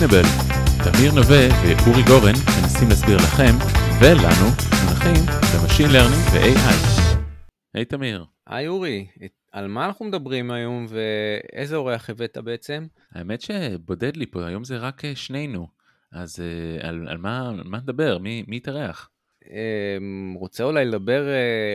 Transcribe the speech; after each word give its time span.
Explainable. 0.00 0.26
תמיר 0.84 1.12
נווה 1.14 1.48
ואורי 1.62 2.02
גורן 2.02 2.32
מנסים 2.62 2.88
להסביר 2.88 3.16
לכם 3.16 3.54
ולנו 4.00 4.46
מונחים 4.84 5.26
ב 5.54 5.59
machine 5.59 5.90
learning 5.90 6.24
ו-AI. 6.32 6.74
היי 7.74 7.84
תמיר. 7.84 8.24
היי 8.46 8.68
אורי, 8.68 9.06
על 9.52 9.66
מה 9.68 9.86
אנחנו 9.86 10.04
מדברים 10.04 10.50
היום 10.50 10.86
ואיזה 10.88 11.76
אורח 11.76 12.10
הבאת 12.10 12.38
בעצם? 12.38 12.86
האמת 13.12 13.40
שבודד 13.40 14.16
לי 14.16 14.26
פה, 14.26 14.46
היום 14.46 14.64
זה 14.64 14.76
רק 14.76 15.04
אה, 15.04 15.16
שנינו. 15.16 15.68
אז 16.12 16.40
אה, 16.40 16.88
על, 16.88 17.08
על, 17.08 17.18
מה, 17.18 17.52
מה 17.64 17.78
נדבר? 17.78 18.18
מי, 18.18 18.44
מי 18.48 18.56
יתארח? 18.56 19.10
אמ, 19.50 20.34
רוצה 20.38 20.64
אולי 20.64 20.84
לדבר 20.84 21.26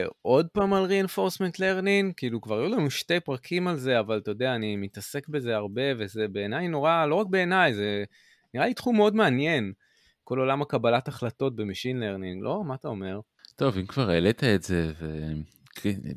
uh, 0.06 0.12
עוד 0.22 0.48
פעם 0.54 0.74
על 0.74 0.86
reinforcement 0.92 1.56
learning? 1.58 2.14
כאילו 2.18 2.42
כבר 2.42 2.60
היו 2.60 2.70
לנו 2.70 2.90
שתי 2.90 3.20
פרקים 3.20 3.68
על 3.68 3.78
זה, 3.78 4.00
אבל 4.00 4.18
אתה 4.18 4.32
יודע, 4.32 4.56
אני 4.56 4.76
מתעסק 4.76 5.28
בזה 5.28 5.56
הרבה, 5.56 5.82
וזה 5.98 6.28
בעיניי 6.28 6.68
נורא, 6.68 7.06
לא 7.06 7.16
רק 7.16 7.28
בעיניי, 7.28 7.74
זה 7.74 8.04
נראה 8.54 8.66
לי 8.68 8.74
תחום 8.74 8.96
מאוד 8.96 9.16
מעניין. 9.16 9.74
כל 10.24 10.40
עולם 10.40 10.62
הקבלת 10.62 11.08
החלטות 11.08 11.56
ב 11.56 11.61
machine 11.61 12.00
learning, 12.00 12.44
לא? 12.44 12.64
מה 12.64 12.76
אתה 12.76 12.88
אומר? 12.88 13.20
טוב, 13.56 13.78
אם 13.78 13.86
כבר 13.86 14.10
העלית 14.10 14.44
את 14.44 14.64
זה, 14.64 14.92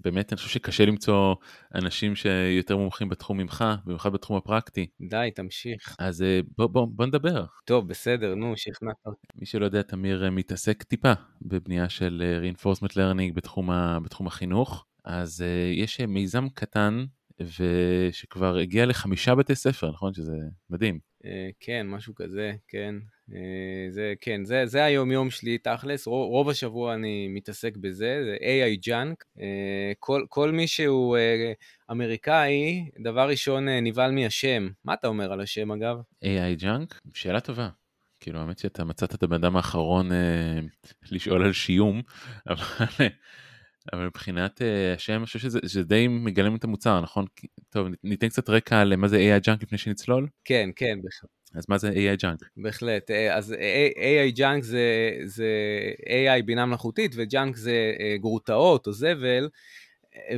באמת 0.04 0.32
אני 0.32 0.36
חושב 0.36 0.48
שקשה 0.48 0.84
למצוא 0.84 1.34
אנשים 1.74 2.16
שיותר 2.16 2.76
מומחים 2.76 3.08
בתחום 3.08 3.38
ממך, 3.38 3.64
במיוחד 3.84 4.12
בתחום 4.12 4.36
הפרקטי. 4.36 4.86
די, 5.00 5.30
תמשיך. 5.34 5.96
אז 5.98 6.22
אה, 6.22 6.40
בוא, 6.58 6.66
בוא, 6.66 6.86
בוא 6.90 7.06
נדבר. 7.06 7.44
טוב, 7.64 7.88
בסדר, 7.88 8.34
נו, 8.34 8.56
שכנעת 8.56 8.96
אותי. 9.06 9.26
מי 9.34 9.46
שלא 9.46 9.64
יודע, 9.64 9.82
תמיר 9.82 10.24
אה, 10.24 10.30
מתעסק 10.30 10.82
טיפה 10.82 11.12
בבנייה 11.42 11.88
של 11.88 12.22
אה, 12.24 12.50
reinforcement 12.50 12.92
learning 12.92 13.34
בתחום, 13.34 13.70
ה, 13.70 13.98
בתחום 14.04 14.26
החינוך. 14.26 14.84
אז 15.04 15.44
יש 15.74 16.00
מיזם 16.00 16.48
קטן 16.54 17.04
ושכבר 17.40 18.56
הגיע 18.56 18.86
לחמישה 18.86 19.34
בתי 19.34 19.54
ספר, 19.54 19.90
נכון? 19.90 20.14
שזה 20.14 20.36
מדהים. 20.70 20.98
כן, 21.60 21.86
משהו 21.86 22.14
כזה, 22.14 22.52
כן. 22.68 22.94
אה, 23.34 23.90
זה, 23.90 24.14
כן, 24.20 24.44
זה, 24.44 24.66
זה 24.66 24.84
היום-יום 24.84 25.30
שלי 25.30 25.58
תכלס, 25.58 26.06
רוב, 26.06 26.30
רוב 26.30 26.48
השבוע 26.48 26.94
אני 26.94 27.28
מתעסק 27.28 27.76
בזה, 27.76 28.20
זה 28.24 28.36
AI 28.40 28.86
Junk. 28.86 29.24
אה, 29.40 29.92
כל, 29.98 30.24
כל 30.28 30.50
מי 30.50 30.66
שהוא 30.66 31.16
אה, 31.16 31.52
אמריקאי, 31.90 32.90
דבר 33.02 33.28
ראשון 33.28 33.68
נבהל 33.68 34.12
מהשם. 34.12 34.68
מה 34.84 34.94
אתה 34.94 35.08
אומר 35.08 35.32
על 35.32 35.40
השם 35.40 35.72
אגב? 35.72 35.96
AI 36.24 36.60
Junk? 36.60 37.00
שאלה 37.14 37.40
טובה. 37.40 37.68
כאילו, 38.20 38.40
האמת 38.40 38.58
שאתה 38.58 38.84
מצאת 38.84 39.14
את 39.14 39.22
הבן 39.22 39.36
אדם 39.36 39.56
האחרון 39.56 40.12
אה, 40.12 40.58
לשאול 41.10 41.42
על 41.44 41.52
שיום, 41.52 42.02
אבל, 42.48 43.06
אבל 43.92 44.06
מבחינת 44.06 44.60
השם, 44.96 45.16
אני 45.16 45.26
חושב 45.26 45.38
שזה, 45.38 45.58
שזה 45.62 45.82
די 45.82 46.08
מגלם 46.08 46.56
את 46.56 46.64
המוצר, 46.64 47.00
נכון? 47.00 47.24
טוב, 47.70 47.88
ניתן 48.04 48.28
קצת 48.28 48.48
רקע 48.50 48.84
למה 48.84 49.08
זה 49.08 49.16
AI 49.16 49.46
Junk 49.46 49.62
לפני 49.62 49.78
שנצלול? 49.78 50.28
כן, 50.44 50.70
כן, 50.76 50.98
בכלל. 51.04 51.37
אז 51.54 51.64
מה 51.68 51.78
זה 51.78 51.90
AI 51.90 52.16
Junk? 52.22 52.40
בהחלט, 52.56 53.10
אה, 53.10 53.36
אז 53.36 53.54
AI 53.96 54.36
Junk 54.36 54.62
זה, 54.62 55.12
זה 55.24 55.46
AI 56.04 56.42
בינה 56.44 56.66
מלאכותית 56.66 57.12
ו 57.16 57.24
junk 57.24 57.56
זה 57.56 57.94
אה, 58.00 58.16
גרוטאות 58.16 58.86
או 58.86 58.92
זבל, 58.92 59.48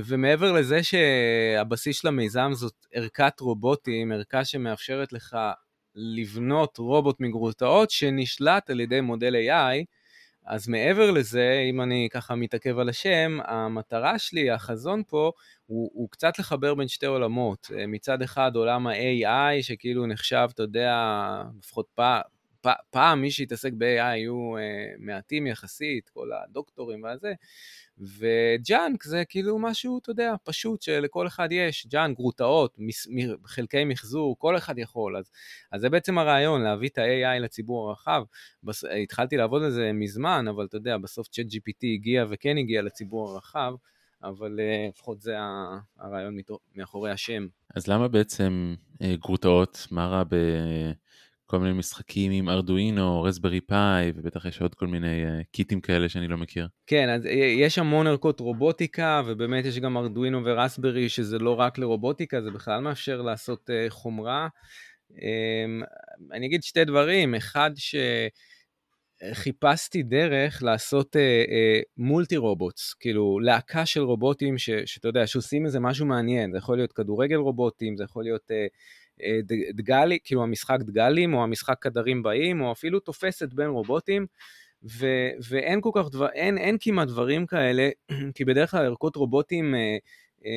ומעבר 0.04 0.52
לזה 0.52 0.80
שהבסיס 0.82 2.00
של 2.00 2.08
המיזם 2.08 2.50
זאת 2.54 2.86
ערכת 2.92 3.40
רובוטים, 3.40 4.12
ערכה 4.12 4.44
שמאפשרת 4.44 5.12
לך 5.12 5.36
לבנות 5.94 6.78
רובוט 6.78 7.20
מגרוטאות 7.20 7.90
שנשלט 7.90 8.70
על 8.70 8.80
ידי 8.80 9.00
מודל 9.00 9.34
AI, 9.34 9.84
אז 10.46 10.68
מעבר 10.68 11.10
לזה, 11.10 11.66
אם 11.70 11.80
אני 11.80 12.08
ככה 12.12 12.34
מתעכב 12.34 12.78
על 12.78 12.88
השם, 12.88 13.38
המטרה 13.44 14.18
שלי, 14.18 14.50
החזון 14.50 15.02
פה, 15.08 15.32
הוא, 15.70 15.90
הוא 15.94 16.10
קצת 16.10 16.38
לחבר 16.38 16.74
בין 16.74 16.88
שתי 16.88 17.06
עולמות. 17.06 17.70
אה, 17.78 17.86
מצד 17.86 18.22
אחד 18.22 18.56
עולם 18.56 18.86
ה-AI, 18.86 19.62
שכאילו 19.62 20.06
נחשב, 20.06 20.48
אתה 20.54 20.62
יודע, 20.62 20.94
לפחות 21.58 21.86
פעם, 21.94 22.22
פעם 22.90 23.20
מי 23.22 23.30
שהתעסק 23.30 23.72
ב-AI 23.78 24.02
היו 24.02 24.56
uh, 24.56 24.60
מעטים 24.98 25.46
יחסית, 25.46 26.08
כל 26.08 26.28
הדוקטורים 26.32 27.02
והזה, 27.02 27.32
ו 27.98 28.19
junk 28.19 29.04
זה 29.04 29.24
כאילו 29.28 29.58
משהו, 29.58 29.98
אתה 29.98 30.10
יודע, 30.10 30.34
פשוט 30.44 30.82
שלכל 30.82 31.26
אחד 31.26 31.48
יש, 31.52 31.86
junk, 31.86 32.16
גרוטאות, 32.16 32.78
חלקי 33.46 33.84
מחזור, 33.84 34.38
כל 34.38 34.56
אחד 34.56 34.78
יכול. 34.78 35.16
אז, 35.16 35.30
אז 35.72 35.80
זה 35.80 35.88
בעצם 35.88 36.18
הרעיון, 36.18 36.62
להביא 36.62 36.88
את 36.88 36.98
ה-AI 36.98 37.38
לציבור 37.40 37.88
הרחב. 37.88 38.22
בס, 38.62 38.84
התחלתי 39.02 39.36
לעבוד 39.36 39.62
על 39.62 39.70
זה 39.70 39.90
מזמן, 39.94 40.44
אבל 40.48 40.64
אתה 40.64 40.76
יודע, 40.76 40.98
בסוף 40.98 41.28
צ'אט 41.28 41.46
GPT 41.46 41.86
הגיע 41.94 42.24
וכן 42.28 42.58
הגיע 42.58 42.82
לציבור 42.82 43.30
הרחב. 43.30 43.74
אבל 44.22 44.58
uh, 44.58 44.90
לפחות 44.90 45.20
זה 45.20 45.36
הרעיון 45.98 46.36
מאחורי 46.76 47.10
השם. 47.10 47.46
אז 47.74 47.86
למה 47.86 48.08
בעצם 48.08 48.74
uh, 49.02 49.06
גרוטאות? 49.20 49.86
מה 49.90 50.06
רע 50.06 50.24
ב... 50.24 50.34
כל 51.46 51.58
מיני 51.58 51.72
משחקים 51.72 52.32
עם 52.32 52.48
ארדואינו, 52.48 53.22
רסברי 53.22 53.60
פאי, 53.60 54.12
ובטח 54.14 54.44
יש 54.44 54.60
עוד 54.62 54.74
כל 54.74 54.86
מיני 54.86 55.24
uh, 55.24 55.44
קיטים 55.52 55.80
כאלה 55.80 56.08
שאני 56.08 56.28
לא 56.28 56.36
מכיר. 56.36 56.68
כן, 56.86 57.08
אז 57.08 57.26
יש 57.58 57.78
המון 57.78 58.06
ערכות 58.06 58.40
רובוטיקה, 58.40 59.22
ובאמת 59.26 59.64
יש 59.64 59.78
גם 59.78 59.96
ארדואינו 59.96 60.44
ורסברי, 60.44 61.08
שזה 61.08 61.38
לא 61.38 61.60
רק 61.60 61.78
לרובוטיקה, 61.78 62.42
זה 62.42 62.50
בכלל 62.50 62.80
מאפשר 62.80 63.22
לעשות 63.22 63.70
חומרה. 63.88 64.48
Um, 65.10 65.14
אני 66.32 66.46
אגיד 66.46 66.62
שתי 66.62 66.84
דברים, 66.84 67.34
אחד 67.34 67.70
ש... 67.76 67.94
חיפשתי 69.32 70.02
דרך 70.02 70.62
לעשות 70.62 71.16
אה, 71.16 71.44
אה, 71.48 71.80
מולטי 71.96 72.36
רובוטס, 72.36 72.94
כאילו 72.94 73.40
להקה 73.40 73.86
של 73.86 74.00
רובוטים 74.00 74.58
ש, 74.58 74.70
שאתה 74.86 75.08
יודע, 75.08 75.26
שעושים 75.26 75.66
איזה 75.66 75.80
משהו 75.80 76.06
מעניין, 76.06 76.52
זה 76.52 76.58
יכול 76.58 76.76
להיות 76.76 76.92
כדורגל 76.92 77.36
רובוטים, 77.36 77.96
זה 77.96 78.04
יכול 78.04 78.24
להיות 78.24 78.50
אה, 78.50 78.66
אה, 79.22 79.40
דגלי, 79.74 80.18
כאילו 80.24 80.42
המשחק 80.42 80.78
דגלים, 80.80 81.34
או 81.34 81.42
המשחק 81.42 81.76
קדרים 81.80 82.22
באים, 82.22 82.60
או 82.60 82.72
אפילו 82.72 83.00
תופסת 83.00 83.52
בין 83.52 83.68
רובוטים, 83.68 84.26
ו, 84.98 85.06
ואין 85.50 85.80
כל 85.80 85.90
כך 85.94 86.10
דבר, 86.10 86.28
אין, 86.28 86.58
אין 86.58 86.76
כמעט 86.80 87.08
דברים 87.08 87.46
כאלה, 87.46 87.88
כי 88.34 88.44
בדרך 88.44 88.70
כלל 88.70 88.84
ערכות 88.84 89.16
רובוטים 89.16 89.74
אה, 89.74 89.96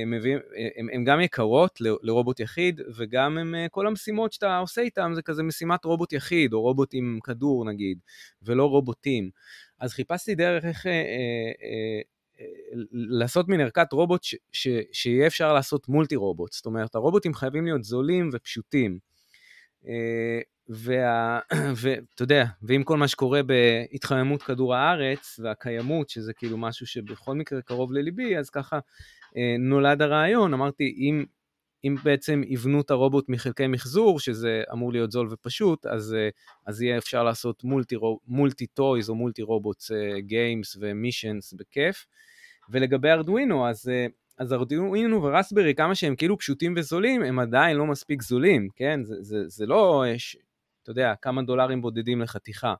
מביאים, 0.05 0.39
הם, 0.77 0.87
הם 0.93 1.03
גם 1.03 1.21
יקרות 1.21 1.81
לרובוט 1.81 2.39
יחיד, 2.39 2.81
וגם 2.95 3.37
הם, 3.37 3.55
כל 3.71 3.87
המשימות 3.87 4.33
שאתה 4.33 4.57
עושה 4.57 4.81
איתם 4.81 5.11
זה 5.15 5.21
כזה 5.21 5.43
משימת 5.43 5.85
רובוט 5.85 6.13
יחיד, 6.13 6.53
או 6.53 6.61
רובוט 6.61 6.89
עם 6.93 7.19
כדור 7.23 7.65
נגיד, 7.65 7.97
ולא 8.41 8.65
רובוטים. 8.65 9.29
אז 9.79 9.93
חיפשתי 9.93 10.35
דרך 10.35 10.65
איך 10.65 10.87
אה, 10.87 10.91
אה, 10.91 12.01
לעשות 12.91 13.47
מין 13.47 13.61
ערכת 13.61 13.93
רובוט 13.93 14.23
ש, 14.23 14.35
ש, 14.51 14.67
שיהיה 14.91 15.27
אפשר 15.27 15.53
לעשות 15.53 15.89
מולטי 15.89 16.15
רובוט, 16.15 16.53
זאת 16.53 16.65
אומרת 16.65 16.95
הרובוטים 16.95 17.33
חייבים 17.33 17.65
להיות 17.65 17.83
זולים 17.83 18.29
ופשוטים. 18.33 18.99
אה, 19.87 20.39
ואתה 20.69 21.53
יודע, 22.23 22.45
ועם 22.61 22.83
כל 22.83 22.97
מה 22.97 23.07
שקורה 23.07 23.41
בהתחממות 23.43 24.43
כדור 24.43 24.75
הארץ 24.75 25.39
והקיימות, 25.43 26.09
שזה 26.09 26.33
כאילו 26.33 26.57
משהו 26.57 26.87
שבכל 26.87 27.35
מקרה 27.35 27.61
קרוב 27.61 27.93
לליבי, 27.93 28.37
אז 28.37 28.49
ככה 28.49 28.75
אה, 28.75 28.81
נולד 29.59 30.01
הרעיון, 30.01 30.53
אמרתי, 30.53 30.95
אם, 30.97 31.25
אם 31.83 31.95
בעצם 32.03 32.41
יבנו 32.47 32.81
את 32.81 32.91
הרובוט 32.91 33.29
מחלקי 33.29 33.67
מחזור, 33.67 34.19
שזה 34.19 34.63
אמור 34.71 34.91
להיות 34.91 35.11
זול 35.11 35.27
ופשוט, 35.31 35.85
אז, 35.85 36.13
אה, 36.13 36.29
אז 36.65 36.81
יהיה 36.81 36.97
אפשר 36.97 37.23
לעשות 37.23 37.63
multi, 38.27 38.67
toys 38.67 39.09
או 39.09 39.15
multi 39.15 39.41
robots 39.41 39.91
games 40.17 40.77
ו 40.79 40.88
missions 40.88 41.53
בכיף. 41.53 42.05
ולגבי 42.69 43.09
ארדואינו, 43.09 43.69
אז, 43.69 43.89
אה, 43.89 44.05
אז 44.37 44.53
ארדואינו 44.53 45.23
ורסברי, 45.23 45.75
כמה 45.75 45.95
שהם 45.95 46.15
כאילו 46.15 46.37
פשוטים 46.37 46.73
וזולים, 46.77 47.23
הם 47.23 47.39
עדיין 47.39 47.77
לא 47.77 47.85
מספיק 47.85 48.21
זולים, 48.21 48.67
כן? 48.75 49.03
זה, 49.03 49.15
זה, 49.19 49.47
זה 49.47 49.65
לא, 49.65 50.03
יש, 50.15 50.37
אתה 50.83 50.91
יודע, 50.91 51.13
כמה 51.21 51.41
דולרים 51.41 51.81
בודדים 51.81 52.21
לחתיכה. 52.21 52.73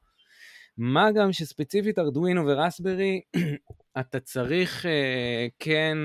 מה 0.78 1.12
גם 1.12 1.34
שספציפית 1.34 2.00
ארדואינו 2.00 2.48
ורסברי, 2.48 3.22
אתה 4.00 4.20
צריך 4.20 4.86
uh, 4.86 4.88
כן 5.60 5.98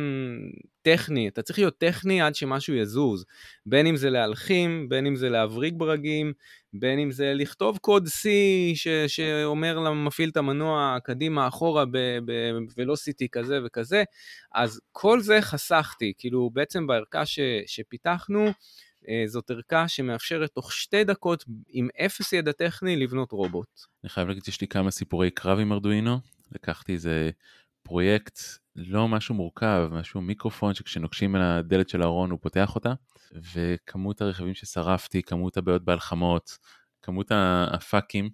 טכני, 0.82 1.28
אתה 1.28 1.42
צריך 1.42 1.58
להיות 1.58 1.78
טכני 1.78 2.22
עד 2.22 2.34
שמשהו 2.34 2.74
יזוז, 2.74 3.24
בין 3.66 3.86
אם 3.86 3.96
זה 3.96 4.10
להלחים, 4.10 4.88
בין 4.88 5.06
אם 5.06 5.16
זה 5.16 5.28
להבריג 5.28 5.74
ברגים, 5.76 6.32
בין 6.72 6.98
אם 6.98 7.10
זה 7.10 7.32
לכתוב 7.34 7.78
קוד 7.78 8.06
C 8.06 8.28
ש, 8.74 8.88
שאומר 9.06 9.78
למפעיל 9.78 10.30
את 10.30 10.36
המנוע 10.36 10.96
קדימה 11.04 11.48
אחורה 11.48 11.84
בוולוסיטי 12.66 13.28
כזה 13.28 13.58
וכזה, 13.64 14.04
אז 14.54 14.80
כל 14.92 15.20
זה 15.20 15.42
חסכתי, 15.42 16.12
כאילו 16.18 16.50
בעצם 16.52 16.86
בערכה 16.86 17.26
ש, 17.26 17.38
שפיתחנו, 17.66 18.46
אה, 18.46 18.52
זאת 19.26 19.50
ערכה 19.50 19.88
שמאפשרת 19.88 20.50
תוך 20.50 20.72
שתי 20.72 21.04
דקות 21.04 21.44
עם 21.68 21.88
אפס 22.06 22.32
ידע 22.32 22.52
טכני 22.52 22.96
לבנות 22.96 23.32
רובוט. 23.32 23.80
אני 24.04 24.10
חייב 24.10 24.28
להגיד 24.28 24.44
שיש 24.44 24.60
לי 24.60 24.66
כמה 24.66 24.90
סיפורי 24.90 25.30
קרב 25.30 25.58
עם 25.58 25.72
ארדואינו, 25.72 26.18
לקחתי 26.52 26.92
איזה 26.92 27.30
פרויקט 27.82 28.38
לא 28.76 29.08
משהו 29.08 29.34
מורכב, 29.34 29.88
משהו 29.92 30.20
מיקרופון 30.20 30.74
שכשנוקשים 30.74 31.34
על 31.34 31.42
הדלת 31.42 31.88
של 31.88 32.02
הארון 32.02 32.30
הוא 32.30 32.38
פותח 32.42 32.74
אותה, 32.74 32.92
וכמות 33.54 34.20
הרכיבים 34.20 34.54
ששרפתי, 34.54 35.22
כמות 35.22 35.56
הבעיות 35.56 35.84
בהלחמות, 35.84 36.58
כמות 37.02 37.26
הפאקים, 37.70 38.30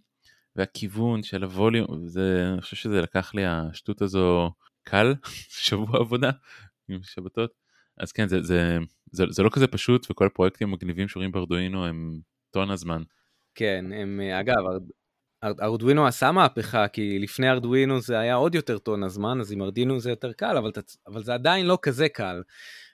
והכיוון 0.56 1.22
של 1.22 1.44
הווליום, 1.44 2.08
זה, 2.08 2.48
אני 2.52 2.60
חושב 2.60 2.76
שזה 2.76 3.00
לקח 3.00 3.34
לי 3.34 3.46
השטות 3.46 4.02
הזו 4.02 4.52
קל, 4.82 5.14
שבוע 5.64 6.00
עבודה 6.00 6.30
עם 6.88 7.02
שבתות, 7.02 7.50
אז 7.98 8.12
כן, 8.12 8.28
זה, 8.28 8.42
זה, 8.42 8.78
זה, 9.14 9.24
זה 9.30 9.42
לא 9.42 9.50
כזה 9.52 9.66
פשוט, 9.66 10.10
וכל 10.10 10.26
הפרויקטים 10.26 10.68
המגניבים 10.68 11.08
שרואים 11.08 11.32
בארדואינו 11.32 11.86
הם 11.86 12.20
טון 12.50 12.70
הזמן. 12.70 13.02
כן, 13.54 13.84
הם, 13.94 14.20
אגב, 14.20 14.54
ארדואינו 15.44 16.06
עשה 16.06 16.32
מהפכה, 16.32 16.88
כי 16.88 17.18
לפני 17.18 17.50
ארדואינו 17.50 18.00
זה 18.00 18.18
היה 18.18 18.34
עוד 18.34 18.54
יותר 18.54 18.78
טון 18.78 19.02
הזמן, 19.02 19.40
אז 19.40 19.52
עם 19.52 19.62
ארדינו 19.62 20.00
זה 20.00 20.10
יותר 20.10 20.32
קל, 20.32 20.56
אבל, 20.56 20.70
אבל 21.06 21.22
זה 21.22 21.34
עדיין 21.34 21.66
לא 21.66 21.78
כזה 21.82 22.08
קל. 22.08 22.42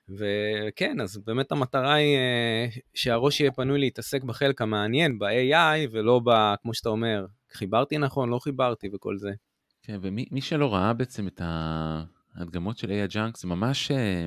וכן, 0.09 1.01
אז 1.01 1.19
באמת 1.27 1.53
המטרה 1.53 1.95
היא 1.95 2.17
אה, 2.17 2.67
שהראש 2.95 3.41
יהיה 3.41 3.53
פנוי 3.53 3.79
להתעסק 3.79 4.25
בחלק 4.25 4.63
המעניין, 4.63 5.19
ב-AI, 5.19 5.89
ולא 5.93 6.21
ב... 6.25 6.31
כמו 6.63 6.75
שאתה 6.75 6.89
אומר, 6.89 7.27
חיברתי 7.53 7.99
נכון, 7.99 8.31
לא 8.31 8.39
חיברתי 8.39 8.89
וכל 8.93 9.19
זה. 9.19 9.31
כן, 9.83 9.99
ומי 10.03 10.41
שלא 10.41 10.75
ראה 10.75 10.93
בעצם 10.93 11.27
את 11.27 11.41
ההדגמות 11.45 12.79
של 12.79 12.89
AI 12.89 13.13
Junk, 13.13 13.39
זה 13.39 13.49
ממש 13.49 13.91
אה, 13.91 14.27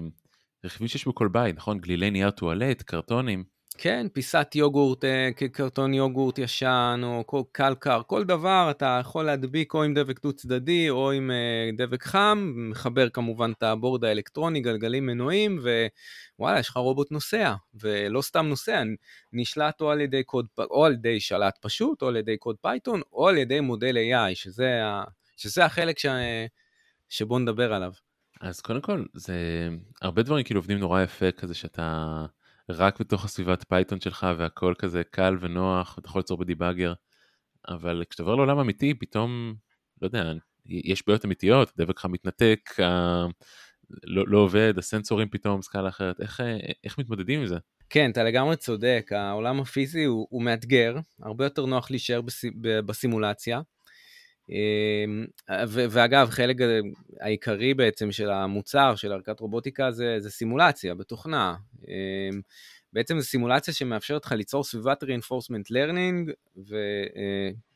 רכיבים 0.66 0.88
שיש 0.88 1.08
בכל 1.08 1.28
בית, 1.28 1.56
נכון? 1.56 1.80
גלילי 1.80 2.12
נייר 2.12 2.32
טואלט, 2.32 2.82
קרטונים. 2.82 3.44
כן, 3.78 4.08
פיסת 4.14 4.48
יוגורט, 4.56 5.06
אה, 5.06 5.30
קרטון 5.54 5.94
יוגורט 5.94 6.40
ישן, 6.40 7.02
או 7.04 7.46
קלקר, 7.52 8.02
כל 8.08 8.24
דבר 8.24 8.68
אתה 8.72 8.98
יכול 9.02 9.26
להדביק 9.26 9.74
או 9.74 9.84
עם 9.84 9.94
דבק 9.94 10.22
דו 10.22 10.34
צדדי 10.34 10.90
או 10.90 11.12
עם 11.12 11.32
אה, 11.32 11.70
דבק 11.78 12.04
חם, 12.04 12.54
מחבר 12.56 13.10
כמובן 13.10 13.52
את 13.58 13.64
ה 13.64 13.70
board 13.70 14.04
האלקטרוני, 14.04 14.62
גלגלים 14.62 15.06
מנועים, 15.06 15.60
ווואלה, 16.40 16.60
יש 16.60 16.70
לך 16.70 16.78
רובוט 16.78 17.12
נוסע, 17.12 17.54
ולא 17.74 18.22
סתם 18.22 18.46
נוסע, 18.46 18.84
נשלט 19.34 19.82
או 19.82 19.92
על 19.92 20.02
ידי 20.02 20.24
קוד, 20.24 20.46
או 20.58 20.86
על 20.86 20.94
ידי 20.94 21.20
שלט 21.20 21.58
פשוט, 21.62 22.02
או 22.02 22.08
על 22.08 22.16
ידי 22.16 22.38
קוד 22.38 22.56
פייתון, 22.62 23.02
או 23.14 23.28
על 23.28 23.38
ידי 23.38 23.60
מודל 23.60 23.98
AI, 23.98 24.36
שזה, 24.36 24.86
ה, 24.86 25.04
שזה 25.38 25.66
החלק 25.66 26.00
ש, 26.00 26.06
שבוא 27.10 27.40
נדבר 27.40 27.74
עליו. 27.74 27.92
אז 28.42 28.62
קודם 28.62 28.82
כל, 28.82 29.06
זה 29.14 29.70
הרבה 30.02 30.24
דברים 30.24 30.44
כאילו 30.44 30.60
עובדים 30.60 30.78
נורא 30.80 31.02
יפה 31.02 31.32
כזה 31.32 31.54
שאתה... 31.54 32.26
רק 32.70 33.00
בתוך 33.00 33.26
הסביבת 33.26 33.66
פייתון 33.70 34.02
שלך 34.02 34.28
והכל 34.38 34.74
כזה 34.78 35.02
קל 35.12 35.38
ונוח, 35.40 36.00
אתה 36.00 36.08
יכול 36.08 36.20
ליצור 36.20 36.38
ב 36.38 36.43
debugger, 36.43 36.94
אבל 37.68 38.04
כשאתה 38.10 38.24
עובר 38.24 38.36
לעולם 38.36 38.60
אמיתי, 38.60 38.94
פתאום, 38.94 39.56
לא 40.02 40.08
יודע, 40.08 40.34
יש 40.66 41.08
בעיות 41.08 41.26
אמיתיות, 41.26 41.72
דבק 41.78 42.00
לך 42.00 42.06
מתנתק, 42.06 42.80
ה... 42.80 43.26
לא, 44.04 44.24
לא 44.28 44.38
עובד, 44.38 44.74
הסנסורים 44.78 45.30
פתאום 45.30 45.62
סקאלה 45.62 45.90
אחרת, 45.90 46.22
איך, 46.22 46.42
איך 46.84 47.00
מתמודדים 47.00 47.40
עם 47.40 47.46
זה? 47.46 47.58
כן, 47.90 48.12
אתה 48.12 48.24
לגמרי 48.24 48.56
צודק, 48.56 49.10
העולם 49.12 49.60
הפיזי 49.60 50.04
הוא, 50.04 50.28
הוא 50.30 50.44
מאתגר, 50.44 50.96
הרבה 51.22 51.44
יותר 51.44 51.66
נוח 51.66 51.92
להישאר 51.92 52.22
בס, 52.22 52.46
בסימולציה. 52.62 53.62
אמ, 54.50 55.26
ואגב, 55.70 56.30
חלק 56.30 56.56
העיקרי 57.20 57.74
בעצם 57.74 58.12
של 58.12 58.30
המוצר, 58.30 58.96
של 58.96 59.12
ערכת 59.12 59.40
רובוטיקה, 59.40 59.92
זה, 59.92 60.16
זה 60.20 60.30
סימולציה 60.30 60.96
בתוכנה. 60.96 61.56
אמ, 61.88 62.42
בעצם 62.94 63.20
זו 63.20 63.26
סימולציה 63.26 63.74
שמאפשרת 63.74 64.26
לך 64.26 64.32
ליצור 64.32 64.64
סביבת 64.64 65.04
reinforcement 65.04 65.72
learning 65.74 66.32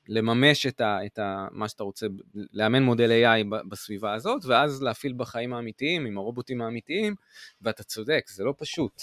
ולממש 0.10 0.66
את, 0.66 0.82
ה, 0.82 1.06
את 1.06 1.20
ה, 1.20 1.48
מה 1.52 1.70
שאתה 1.70 1.84
רוצה, 1.84 2.08
לאמן 2.54 2.84
מודל 2.84 3.12
AI 3.12 3.44
בסביבה 3.70 4.14
הזאת, 4.14 4.46
ואז 4.46 4.82
להפעיל 4.82 5.14
בחיים 5.18 5.54
האמיתיים, 5.54 6.06
עם 6.06 6.18
הרובוטים 6.18 6.62
האמיתיים, 6.62 7.16
ואתה 7.62 7.84
צודק, 7.84 8.26
זה 8.30 8.44
לא 8.44 8.54
פשוט. 8.58 9.02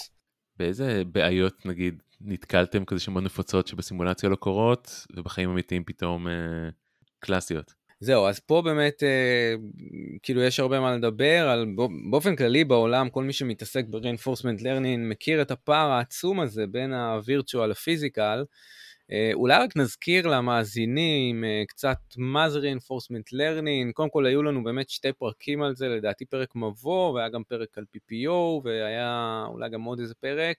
באיזה 0.59 1.03
בעיות, 1.11 1.65
נגיד, 1.65 2.01
נתקלתם 2.21 2.85
כזה 2.85 2.99
שמאוד 2.99 3.23
נפוצות 3.23 3.67
שבסימולציה 3.67 4.29
לא 4.29 4.35
קורות, 4.35 5.05
ובחיים 5.15 5.49
אמיתיים 5.49 5.83
פתאום... 5.83 6.27
אה... 6.27 6.69
קלאסיות. 7.25 7.73
זהו, 7.99 8.27
אז 8.27 8.39
פה 8.39 8.61
באמת, 8.65 9.03
אה, 9.03 9.53
כאילו 10.23 10.41
יש 10.41 10.59
הרבה 10.59 10.79
מה 10.79 10.95
לדבר, 10.95 11.47
על 11.49 11.65
באופן 12.11 12.35
כללי 12.35 12.63
בעולם, 12.63 13.09
כל 13.09 13.23
מי 13.23 13.33
שמתעסק 13.33 13.85
ב-reinforcement 13.89 14.61
learning 14.61 14.99
מכיר 14.99 15.41
את 15.41 15.51
הפער 15.51 15.91
העצום 15.91 16.39
הזה 16.39 16.67
בין 16.67 16.93
ה-virtual 16.93 17.65
ל-physical. 17.67 18.45
אה, 19.11 19.31
אולי 19.33 19.57
רק 19.57 19.77
נזכיר 19.77 20.27
למאזינים 20.27 21.43
אה, 21.43 21.63
קצת 21.67 21.97
מה 22.17 22.49
זה 22.49 22.59
reinforcement 22.59 23.33
learning, 23.33 23.93
קודם 23.93 24.09
כל 24.09 24.25
היו 24.25 24.43
לנו 24.43 24.63
באמת 24.63 24.89
שתי 24.89 25.13
פרקים 25.13 25.61
על 25.61 25.75
זה, 25.75 25.87
לדעתי 25.87 26.25
פרק 26.25 26.55
מבוא, 26.55 27.11
והיה 27.11 27.29
גם 27.29 27.43
פרק 27.43 27.77
על 27.77 27.83
PPO, 27.95 28.31
והיה 28.63 29.43
אולי 29.47 29.69
גם 29.69 29.83
עוד 29.83 29.99
איזה 29.99 30.13
פרק. 30.15 30.57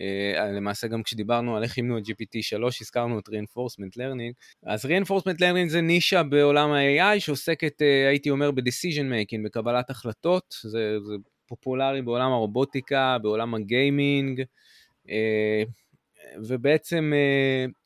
Uh, 0.00 0.40
למעשה 0.40 0.86
גם 0.86 1.02
כשדיברנו 1.02 1.56
על 1.56 1.62
איך 1.62 1.76
אימנו 1.76 1.98
את 1.98 2.02
GPT-3 2.02 2.66
הזכרנו 2.80 3.18
את 3.18 3.28
reinforcement 3.28 3.96
learning. 3.98 4.60
אז 4.66 4.86
reinforcement 4.86 5.38
learning 5.38 5.68
זה 5.68 5.80
נישה 5.80 6.22
בעולם 6.22 6.70
ה-AI 6.70 7.20
שעוסקת, 7.20 7.82
uh, 7.82 8.08
הייתי 8.08 8.30
אומר, 8.30 8.50
ב-decision 8.50 9.12
making, 9.12 9.44
בקבלת 9.44 9.90
החלטות, 9.90 10.54
זה, 10.62 11.00
זה 11.00 11.14
פופולרי 11.46 12.02
בעולם 12.02 12.32
הרובוטיקה, 12.32 13.16
בעולם 13.22 13.54
הגיימינג, 13.54 14.42
uh, 15.06 15.10
ובעצם 16.48 17.12
uh, 17.12 17.79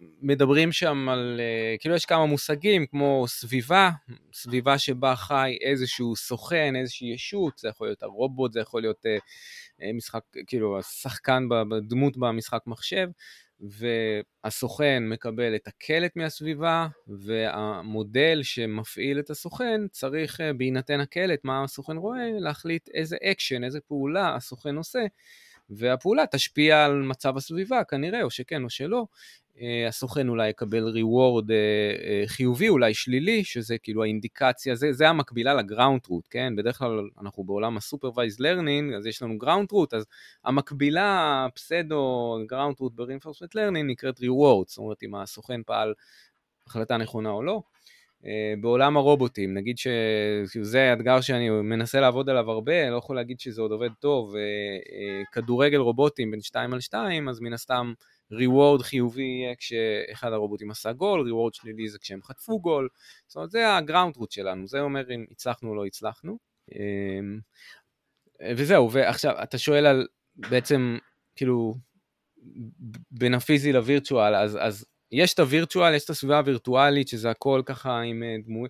מדברים 0.00 0.72
שם 0.72 1.08
על, 1.08 1.40
uh, 1.40 1.80
כאילו 1.80 1.94
יש 1.94 2.04
כמה 2.04 2.26
מושגים 2.26 2.86
כמו 2.86 3.24
סביבה, 3.28 3.90
סביבה 4.32 4.78
שבה 4.78 5.16
חי 5.16 5.56
איזשהו 5.60 6.16
סוכן, 6.16 6.76
איזושהי 6.76 7.12
ישות, 7.14 7.58
זה 7.58 7.68
יכול 7.68 7.86
להיות 7.86 8.02
הרובוט, 8.02 8.52
זה 8.52 8.60
יכול 8.60 8.80
להיות... 8.80 9.06
Uh, 9.06 9.20
אה, 9.82 9.92
משחק, 9.92 10.22
כאילו 10.46 10.78
השחקן 10.78 11.48
בדמות 11.48 12.16
במשחק 12.16 12.62
מחשב, 12.66 13.08
והסוכן 13.60 15.02
מקבל 15.08 15.54
את 15.54 15.68
הקלט 15.68 16.16
מהסביבה, 16.16 16.88
והמודל 17.06 18.40
שמפעיל 18.42 19.18
את 19.18 19.30
הסוכן 19.30 19.80
צריך 19.90 20.40
אה, 20.40 20.52
בהינתן 20.52 21.00
הקלט, 21.00 21.40
מה 21.44 21.64
הסוכן 21.64 21.96
רואה, 21.96 22.30
להחליט 22.38 22.88
איזה 22.94 23.16
אקשן, 23.22 23.64
איזה 23.64 23.80
פעולה 23.80 24.34
הסוכן 24.34 24.76
עושה, 24.76 25.06
והפעולה 25.70 26.24
תשפיע 26.30 26.84
על 26.84 27.02
מצב 27.02 27.36
הסביבה 27.36 27.84
כנראה, 27.84 28.22
או 28.22 28.30
שכן 28.30 28.64
או 28.64 28.70
שלא, 28.70 29.06
אה, 29.60 29.88
הסוכן 29.88 30.28
אולי 30.28 30.48
יקבל 30.48 30.94
reward 30.96 31.50
אה, 31.50 31.56
אה, 32.04 32.22
חיובי, 32.26 32.68
אולי 32.68 32.94
שלילי, 32.94 33.44
שזה 33.44 33.78
כאילו 33.78 34.02
האינדיקציה, 34.02 34.74
זה, 34.74 34.92
זה 34.92 35.08
המקבילה 35.08 35.54
ל 35.54 35.61
ground 35.61 36.00
truth, 36.08 36.24
כן? 36.30 36.56
בדרך 36.56 36.78
כלל 36.78 37.08
אנחנו 37.20 37.44
בעולם 37.44 37.76
ה-supervised 37.76 38.42
אז 38.96 39.06
יש 39.06 39.22
לנו 39.22 39.38
ground 39.38 39.72
truth, 39.72 39.94
אז 39.94 40.04
המקבילה, 40.44 41.44
ה 41.44 41.57
pseudo 41.57 42.38
ground 42.46 42.76
truth 42.80 42.92
ב-reinforcement 42.94 43.54
learning 43.56 43.84
נקראת 43.86 44.18
reward, 44.18 44.64
זאת 44.68 44.78
אומרת 44.78 45.02
אם 45.02 45.14
הסוכן 45.14 45.62
פעל 45.62 45.94
החלטה 46.66 46.96
נכונה 46.96 47.30
או 47.30 47.42
לא. 47.42 47.62
בעולם 48.60 48.96
הרובוטים, 48.96 49.54
נגיד 49.54 49.78
שזה 49.78 50.92
אתגר 50.92 51.20
שאני 51.20 51.50
מנסה 51.50 52.00
לעבוד 52.00 52.28
עליו 52.28 52.50
הרבה, 52.50 52.90
לא 52.90 52.96
יכול 52.96 53.16
להגיד 53.16 53.40
שזה 53.40 53.62
עוד 53.62 53.70
עובד 53.72 53.90
טוב, 54.00 54.34
כדורגל 55.32 55.78
רובוטים 55.78 56.30
בין 56.30 56.40
2 56.40 56.74
על 56.74 56.80
2, 56.80 57.28
אז 57.28 57.40
מן 57.40 57.52
הסתם 57.52 57.92
reward 58.32 58.82
חיובי 58.82 59.22
יהיה 59.22 59.54
כשאחד 59.54 60.32
הרובוטים 60.32 60.70
עשה 60.70 60.92
גול, 60.92 61.30
reward 61.30 61.56
שלילי 61.60 61.88
זה 61.88 61.98
כשהם 61.98 62.22
חטפו 62.22 62.60
גול, 62.60 62.88
זאת 63.26 63.36
אומרת 63.36 63.50
זה 63.50 63.76
הגראונד 63.76 64.16
רוט 64.16 64.30
שלנו, 64.30 64.66
זה 64.66 64.80
אומר 64.80 65.14
אם 65.14 65.24
הצלחנו 65.30 65.68
או 65.70 65.74
לא 65.74 65.86
הצלחנו. 65.86 66.38
אמ, 66.74 67.38
וזהו, 68.56 68.92
ועכשיו 68.92 69.42
אתה 69.42 69.58
שואל 69.58 69.86
על 69.86 70.06
בעצם 70.36 70.98
כאילו 71.36 71.74
בין 73.10 73.34
הפיזי 73.34 73.72
לווירטואל, 73.72 74.34
אז, 74.34 74.58
אז 74.60 74.86
יש 75.12 75.34
את 75.34 75.38
הווירטואל, 75.38 75.94
יש 75.94 76.04
את 76.04 76.10
הסביבה 76.10 76.38
הווירטואלית, 76.38 77.08
שזה 77.08 77.30
הכל 77.30 77.62
ככה 77.66 78.00
עם 78.00 78.22
אה, 78.22 78.36
דמוי... 78.44 78.68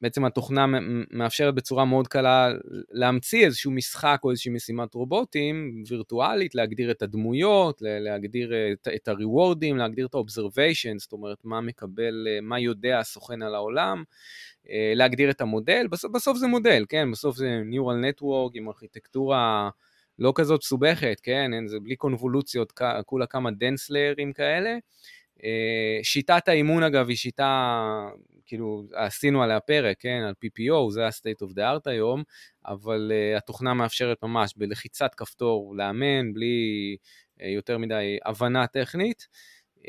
בעצם 0.00 0.24
התוכנה 0.24 0.66
מאפשרת 1.10 1.54
בצורה 1.54 1.84
מאוד 1.84 2.08
קלה 2.08 2.48
להמציא 2.90 3.46
איזשהו 3.46 3.70
משחק 3.70 4.20
או 4.24 4.30
איזושהי 4.30 4.52
משימת 4.52 4.94
רובוטים 4.94 5.84
וירטואלית, 5.88 6.54
להגדיר 6.54 6.90
את 6.90 7.02
הדמויות, 7.02 7.82
להגדיר 7.82 8.52
את, 8.72 8.88
את 8.94 9.08
ה 9.08 9.15
rewardים, 9.15 9.76
להגדיר 9.76 10.06
את 10.06 10.14
ה 10.14 10.20
observation, 10.20 10.98
זאת 10.98 11.12
אומרת 11.12 11.38
מה 11.44 11.60
מקבל, 11.60 12.26
אה, 12.28 12.40
מה 12.42 12.60
יודע 12.60 12.98
הסוכן 12.98 13.42
על 13.42 13.54
העולם, 13.54 14.04
אה, 14.70 14.92
להגדיר 14.94 15.30
את 15.30 15.40
המודל, 15.40 15.86
בסוף, 15.90 16.12
בסוף 16.12 16.38
זה 16.38 16.46
מודל, 16.46 16.84
כן? 16.88 17.10
בסוף 17.10 17.36
זה 17.36 17.62
Neural 17.70 18.20
Network 18.20 18.50
עם 18.54 18.68
ארכיטקטורה 18.68 19.70
לא 20.18 20.32
כזאת 20.34 20.60
מסובכת, 20.62 21.20
כן? 21.22 21.50
זה 21.66 21.80
בלי 21.80 21.96
קונבולוציות, 21.96 22.72
כולה 23.06 23.26
כמה 23.26 23.50
דנסליירים 23.50 24.32
כאלה. 24.32 24.76
אה, 25.44 25.98
שיטת 26.02 26.48
האימון 26.48 26.82
אגב 26.82 27.08
היא 27.08 27.16
שיטה, 27.16 28.08
כאילו 28.46 28.84
עשינו 28.94 29.42
עליה 29.42 29.60
פרק, 29.60 29.96
כן, 30.00 30.22
על 30.26 30.34
PPO, 30.44 30.90
זה 30.90 31.06
ה-state 31.06 31.46
of 31.46 31.50
the 31.50 31.58
art 31.58 31.90
היום, 31.90 32.22
אבל 32.66 33.12
uh, 33.12 33.36
התוכנה 33.36 33.74
מאפשרת 33.74 34.22
ממש 34.22 34.52
בלחיצת 34.56 35.14
כפתור 35.16 35.76
לאמן, 35.76 36.32
בלי 36.32 36.96
uh, 37.38 37.44
יותר 37.44 37.78
מדי 37.78 38.18
הבנה 38.26 38.66
טכנית, 38.66 39.26
uh, 39.78 39.82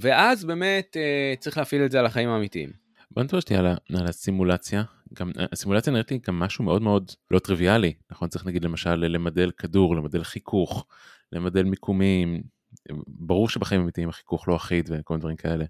ואז 0.00 0.44
באמת 0.44 0.96
uh, 0.96 1.40
צריך 1.40 1.58
להפעיל 1.58 1.84
את 1.84 1.90
זה 1.90 1.98
על 2.00 2.06
החיים 2.06 2.28
האמיתיים. 2.28 2.70
בוא 3.10 3.22
נדבר 3.22 3.40
שנייה 3.40 3.60
על, 3.60 3.66
על 4.00 4.06
הסימולציה, 4.06 4.82
גם 5.14 5.30
הסימולציה 5.52 5.92
נראית 5.92 6.10
לי 6.10 6.18
גם 6.26 6.38
משהו 6.38 6.64
מאוד 6.64 6.82
מאוד 6.82 7.10
לא 7.30 7.38
טריוויאלי, 7.38 7.92
נכון? 8.10 8.28
צריך 8.28 8.46
נגיד 8.46 8.64
למשל 8.64 8.94
למדל 8.94 9.50
כדור, 9.50 9.96
למדל 9.96 10.24
חיכוך, 10.24 10.86
למדל 11.32 11.62
מיקומים, 11.62 12.42
ברור 13.06 13.48
שבחיים 13.48 13.80
אמיתיים 13.80 14.08
החיכוך 14.08 14.48
לא 14.48 14.56
אחיד 14.56 14.88
וכל 14.92 15.14
מיני 15.14 15.20
דברים 15.20 15.36
כאלה, 15.36 15.64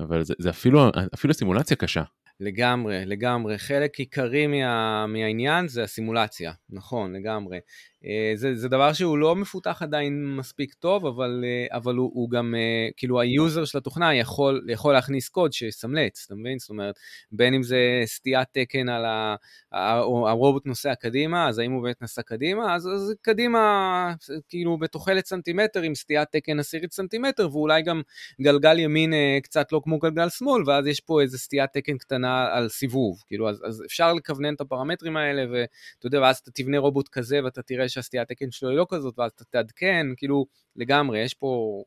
אבל 0.00 0.24
זה, 0.24 0.34
זה 0.38 0.50
אפילו, 0.50 0.90
אפילו 1.14 1.34
סימולציה 1.34 1.76
קשה. 1.76 2.02
לגמרי, 2.40 3.04
לגמרי. 3.06 3.58
חלק 3.58 3.98
עיקרי 3.98 4.46
מה, 4.46 5.06
מהעניין 5.06 5.68
זה 5.68 5.82
הסימולציה, 5.82 6.52
נכון, 6.70 7.16
לגמרי. 7.16 7.58
אה, 8.04 8.32
זה, 8.34 8.54
זה 8.54 8.68
דבר 8.68 8.92
שהוא 8.92 9.18
לא 9.18 9.36
מפותח 9.36 9.82
עדיין 9.82 10.36
מספיק 10.36 10.74
טוב, 10.74 11.06
אבל, 11.06 11.44
אה, 11.44 11.76
אבל 11.76 11.94
הוא, 11.94 12.10
הוא 12.14 12.30
גם, 12.30 12.54
אה, 12.54 12.88
כאילו 12.96 13.20
ה 13.20 13.29
user 13.29 13.64
של 13.64 13.78
התוכנה 13.78 14.14
יכול, 14.14 14.66
יכול 14.68 14.92
להכניס 14.92 15.28
קוד 15.28 15.52
שיסמלץ, 15.52 16.24
אתה 16.26 16.34
מבין? 16.34 16.58
זאת 16.58 16.70
אומרת, 16.70 16.94
בין 17.32 17.54
אם 17.54 17.62
זה 17.62 18.02
סטיית 18.04 18.48
תקן 18.52 18.88
על 18.88 19.04
ה... 19.04 19.34
הרובוט 19.72 20.66
נוסע 20.66 20.94
קדימה, 20.94 21.48
אז 21.48 21.58
האם 21.58 21.72
הוא 21.72 21.82
באמת 21.82 22.02
נסע 22.02 22.22
קדימה? 22.22 22.74
אז, 22.74 22.86
אז 22.86 23.14
קדימה, 23.22 24.14
כאילו 24.48 24.78
בתוחלת 24.78 25.26
סנטימטר 25.26 25.82
עם 25.82 25.94
סטיית 25.94 26.28
תקן 26.32 26.58
עשירית 26.58 26.92
סנטימטר, 26.92 27.48
ואולי 27.52 27.82
גם 27.82 28.02
גלגל 28.40 28.78
ימין 28.78 29.12
קצת 29.42 29.72
לא 29.72 29.80
כמו 29.84 29.98
גלגל 29.98 30.28
שמאל, 30.28 30.62
ואז 30.66 30.86
יש 30.86 31.00
פה 31.00 31.20
איזה 31.20 31.38
סטיית 31.38 31.70
תקן 31.72 31.98
קטנה 31.98 32.46
על 32.52 32.68
סיבוב. 32.68 33.22
כאילו, 33.26 33.48
אז, 33.48 33.62
אז 33.66 33.82
אפשר 33.86 34.12
לכוונן 34.12 34.54
את 34.54 34.60
הפרמטרים 34.60 35.16
האלה, 35.16 35.42
ואתה 35.52 36.06
יודע, 36.06 36.20
ואז 36.20 36.36
אתה 36.36 36.50
תבנה 36.50 36.78
רובוט 36.78 37.08
כזה 37.08 37.40
ואתה 37.44 37.62
תראה 37.62 37.87
שהסטיית 37.88 38.28
תקן 38.28 38.50
שלו 38.50 38.68
היא 38.68 38.76
לא 38.76 38.86
כזאת, 38.88 39.18
ואז 39.18 39.32
אתה 39.32 39.44
תעדכן, 39.44 40.06
כאילו, 40.16 40.46
לגמרי, 40.76 41.18
יש 41.18 41.34
פה... 41.34 41.82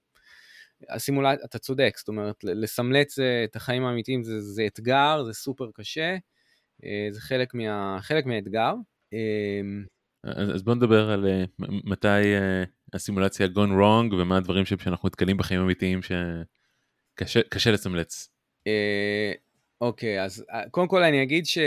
הסימולציה, 0.89 1.45
אתה 1.45 1.59
צודק, 1.59 1.93
זאת 1.97 2.07
אומרת, 2.07 2.43
לסמלץ 2.43 3.19
את 3.19 3.55
החיים 3.55 3.85
האמיתיים 3.85 4.23
זה, 4.23 4.41
זה 4.41 4.65
אתגר, 4.65 5.23
זה 5.23 5.33
סופר 5.33 5.69
קשה, 5.73 6.17
אה, 6.83 7.07
זה 7.11 7.21
חלק, 7.21 7.53
מה, 7.53 7.97
חלק 8.01 8.25
מהאתגר. 8.25 8.73
אמ, 9.13 9.85
אז, 10.23 10.55
אז 10.55 10.63
בוא 10.63 10.75
נדבר 10.75 11.09
על 11.09 11.25
uh, 11.25 11.65
מתי 11.83 12.07
uh, 12.07 12.67
הסימולציה 12.93 13.47
gone 13.47 13.71
wrong 13.79 14.15
ומה 14.15 14.37
הדברים 14.37 14.65
שאנחנו 14.65 15.07
נתקלים 15.07 15.37
בחיים 15.37 15.59
האמיתיים 15.59 15.99
שקשה 17.25 17.71
לסמלץ. 17.71 18.29
אוקיי, 19.81 20.23
אז 20.23 20.45
קודם 20.71 20.87
כל 20.87 21.03
אני 21.03 21.23
אגיד 21.23 21.45
ש... 21.45 21.57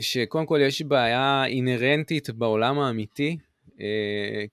שקודם 0.00 0.46
כל 0.46 0.60
יש 0.62 0.82
בעיה 0.82 1.44
אינהרנטית 1.46 2.30
בעולם 2.30 2.78
האמיתי. 2.78 3.36
אה, 3.80 4.44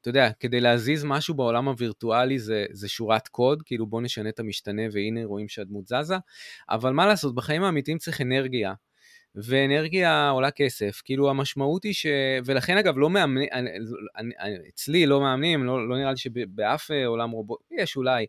אתה 0.00 0.08
יודע, 0.08 0.30
כדי 0.40 0.60
להזיז 0.60 1.04
משהו 1.04 1.34
בעולם 1.34 1.68
הווירטואלי 1.68 2.38
זה, 2.38 2.66
זה 2.70 2.88
שורת 2.88 3.28
קוד, 3.28 3.62
כאילו 3.62 3.86
בוא 3.86 4.02
נשנה 4.02 4.28
את 4.28 4.40
המשתנה 4.40 4.82
והנה 4.92 5.24
רואים 5.24 5.48
שהדמות 5.48 5.86
זזה, 5.86 6.16
אבל 6.70 6.92
מה 6.92 7.06
לעשות, 7.06 7.34
בחיים 7.34 7.64
האמיתיים 7.64 7.98
צריך 7.98 8.20
אנרגיה. 8.20 8.74
ואנרגיה 9.36 10.28
עולה 10.28 10.50
כסף, 10.50 11.02
כאילו 11.04 11.30
המשמעות 11.30 11.84
היא 11.84 11.92
ש... 11.92 12.06
ולכן 12.44 12.76
אגב 12.76 12.98
לא 12.98 13.10
מאמנים, 13.10 13.48
אצלי 14.68 15.06
לא 15.06 15.20
מאמנים, 15.20 15.64
לא, 15.64 15.88
לא 15.88 15.98
נראה 15.98 16.10
לי 16.10 16.16
שבאף 16.16 16.90
עולם 17.06 17.30
רובוט, 17.30 17.60
יש 17.70 17.96
אולי, 17.96 18.26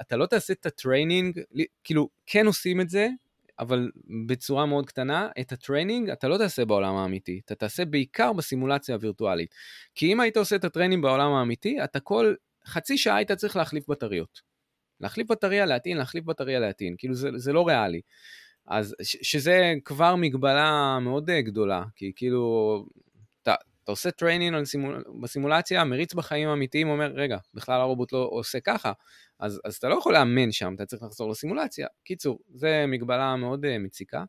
אתה 0.00 0.16
לא 0.16 0.26
תעשה 0.26 0.52
את 0.52 0.66
ה 0.66 0.73
training, 0.73 1.40
כאילו 1.84 2.08
כן 2.26 2.46
עושים 2.46 2.80
את 2.80 2.88
זה, 2.88 3.08
אבל 3.58 3.90
בצורה 4.26 4.66
מאוד 4.66 4.86
קטנה, 4.86 5.28
את 5.40 5.52
ה 5.52 5.58
training 5.58 6.10
אתה 6.10 6.28
לא 6.28 6.38
תעשה 6.38 6.64
בעולם 6.64 6.94
האמיתי, 6.94 7.40
אתה 7.44 7.54
תעשה 7.54 7.84
בעיקר 7.84 8.32
בסימולציה 8.32 8.94
הווירטואלית. 8.94 9.54
כי 9.94 10.12
אם 10.12 10.20
היית 10.20 10.36
עושה 10.36 10.56
את 10.56 10.64
ה 10.64 10.68
training 10.68 11.02
בעולם 11.02 11.32
האמיתי, 11.32 11.84
אתה 11.84 12.00
כל 12.00 12.34
חצי 12.66 12.98
שעה 12.98 13.16
היית 13.16 13.32
צריך 13.32 13.56
להחליף 13.56 13.88
בטריות. 13.88 14.40
להחליף 15.00 15.28
בטריה, 15.28 15.66
להטעין, 15.66 15.96
להחליף 15.96 16.24
בטריה, 16.24 16.60
להטעין. 16.60 16.94
כאילו 16.98 17.14
זה, 17.14 17.28
זה 17.36 17.52
לא 17.52 17.66
ריאלי. 17.68 18.00
אז 18.66 18.94
שזה 19.02 19.74
כבר 19.84 20.16
מגבלה 20.16 20.98
מאוד 21.00 21.30
גדולה, 21.30 21.84
כי 21.96 22.12
כאילו, 22.16 22.86
אתה, 23.86 23.92
עושה 23.92 24.10
training 24.10 24.64
סימול, 24.64 25.04
בסימולציה, 25.20 25.84
מריץ 25.84 26.14
בחיים 26.14 26.48
האמיתיים, 26.48 26.88
אומר, 26.88 27.12
רגע, 27.14 27.38
בכלל 27.54 27.80
הרובוט 27.80 28.12
לא 28.12 28.28
עושה 28.30 28.60
ככה. 28.60 28.92
אז, 29.40 29.60
אז 29.64 29.76
אתה 29.76 29.88
לא 29.88 29.94
יכול 29.94 30.12
לאמן 30.12 30.52
שם, 30.52 30.74
אתה 30.74 30.86
צריך 30.86 31.02
לחזור 31.02 31.30
לסימולציה. 31.30 31.86
קיצור, 32.04 32.38
זה 32.54 32.84
מגבלה 32.88 33.36
מאוד 33.36 33.64
uh, 33.64 33.68
מציקה. 33.78 34.24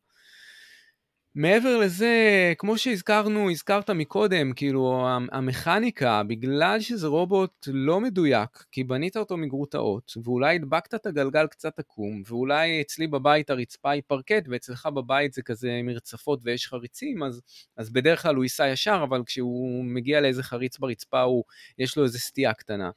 מעבר 1.39 1.77
לזה, 1.77 2.13
כמו 2.57 2.77
שהזכרנו, 2.77 3.51
הזכרת 3.51 3.89
מקודם, 3.89 4.53
כאילו 4.53 5.07
המכניקה, 5.31 6.23
בגלל 6.23 6.79
שזה 6.79 7.07
רובוט 7.07 7.67
לא 7.67 7.99
מדויק, 7.99 8.63
כי 8.71 8.83
בנית 8.83 9.17
אותו 9.17 9.37
מגרוטאות, 9.37 10.11
ואולי 10.23 10.55
הדבקת 10.55 10.93
את 10.95 11.05
הגלגל 11.05 11.47
קצת 11.47 11.79
עקום, 11.79 12.21
ואולי 12.27 12.81
אצלי 12.81 13.07
בבית 13.07 13.49
הרצפה 13.49 13.91
היא 13.91 14.01
פרקט, 14.07 14.43
ואצלך 14.49 14.85
בבית 14.85 15.33
זה 15.33 15.41
כזה 15.41 15.81
מרצפות 15.83 16.39
ויש 16.43 16.67
חריצים, 16.67 17.23
אז, 17.23 17.41
אז 17.77 17.89
בדרך 17.89 18.21
כלל 18.21 18.35
הוא 18.35 18.43
ייסע 18.43 18.67
ישר, 18.67 19.05
אבל 19.09 19.23
כשהוא 19.25 19.85
מגיע 19.85 20.21
לאיזה 20.21 20.43
חריץ 20.43 20.77
ברצפה, 20.77 21.21
הוא, 21.21 21.43
יש 21.77 21.97
לו 21.97 22.03
איזה 22.03 22.19
סטייה 22.19 22.53
קטנה. 22.53 22.89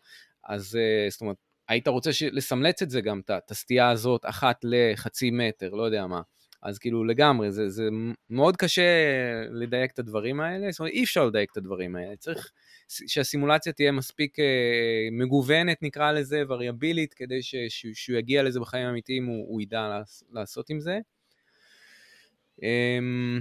אז 0.45 0.77
אה, 0.77 1.11
זאת 1.11 1.21
אומרת, 1.21 1.37
היית 1.69 1.89
רוצה 1.89 2.11
לסמלץ 2.33 2.83
את 2.83 2.91
זה 2.91 3.01
גם, 3.01 3.21
את 3.31 3.51
הסטייה 3.51 3.91
הזאת, 3.91 4.21
אחת 4.25 4.57
לחצי 4.63 5.31
מטר, 5.31 5.71
לא 5.71 5.83
יודע 5.83 6.07
מה. 6.07 6.21
אז 6.63 6.79
כאילו 6.79 7.05
לגמרי, 7.05 7.53
זה, 7.53 7.69
זה 7.69 7.89
מאוד 8.31 8.57
קשה 8.57 8.83
לדייק 9.51 9.91
את 9.93 9.99
הדברים 9.99 10.41
האלה, 10.41 10.71
זאת 10.71 10.81
אומרת 10.81 10.93
אי 10.93 11.05
אפשר 11.05 11.27
לדייק 11.27 11.51
את 11.53 11.57
הדברים 11.57 11.97
האלה, 11.97 12.17
צריך 12.17 12.51
שהסימולציה 12.89 13.73
תהיה 13.73 13.93
מספיק 13.93 14.39
אה, 14.39 15.09
מגוונת 15.13 15.83
נקרא 15.83 16.13
לזה, 16.13 16.43
וריאבילית, 16.49 17.15
כדי 17.15 17.43
ש, 17.43 17.55
שהוא 17.95 18.19
יגיע 18.19 18.43
לזה 18.43 18.61
בחיים 18.61 18.87
האמיתיים, 18.87 19.27
הוא, 19.27 19.47
הוא 19.49 19.61
ידע 19.61 20.03
לעשות 20.33 20.71
עם 20.71 20.81
זה. 20.81 20.99
אמ, 22.63 23.41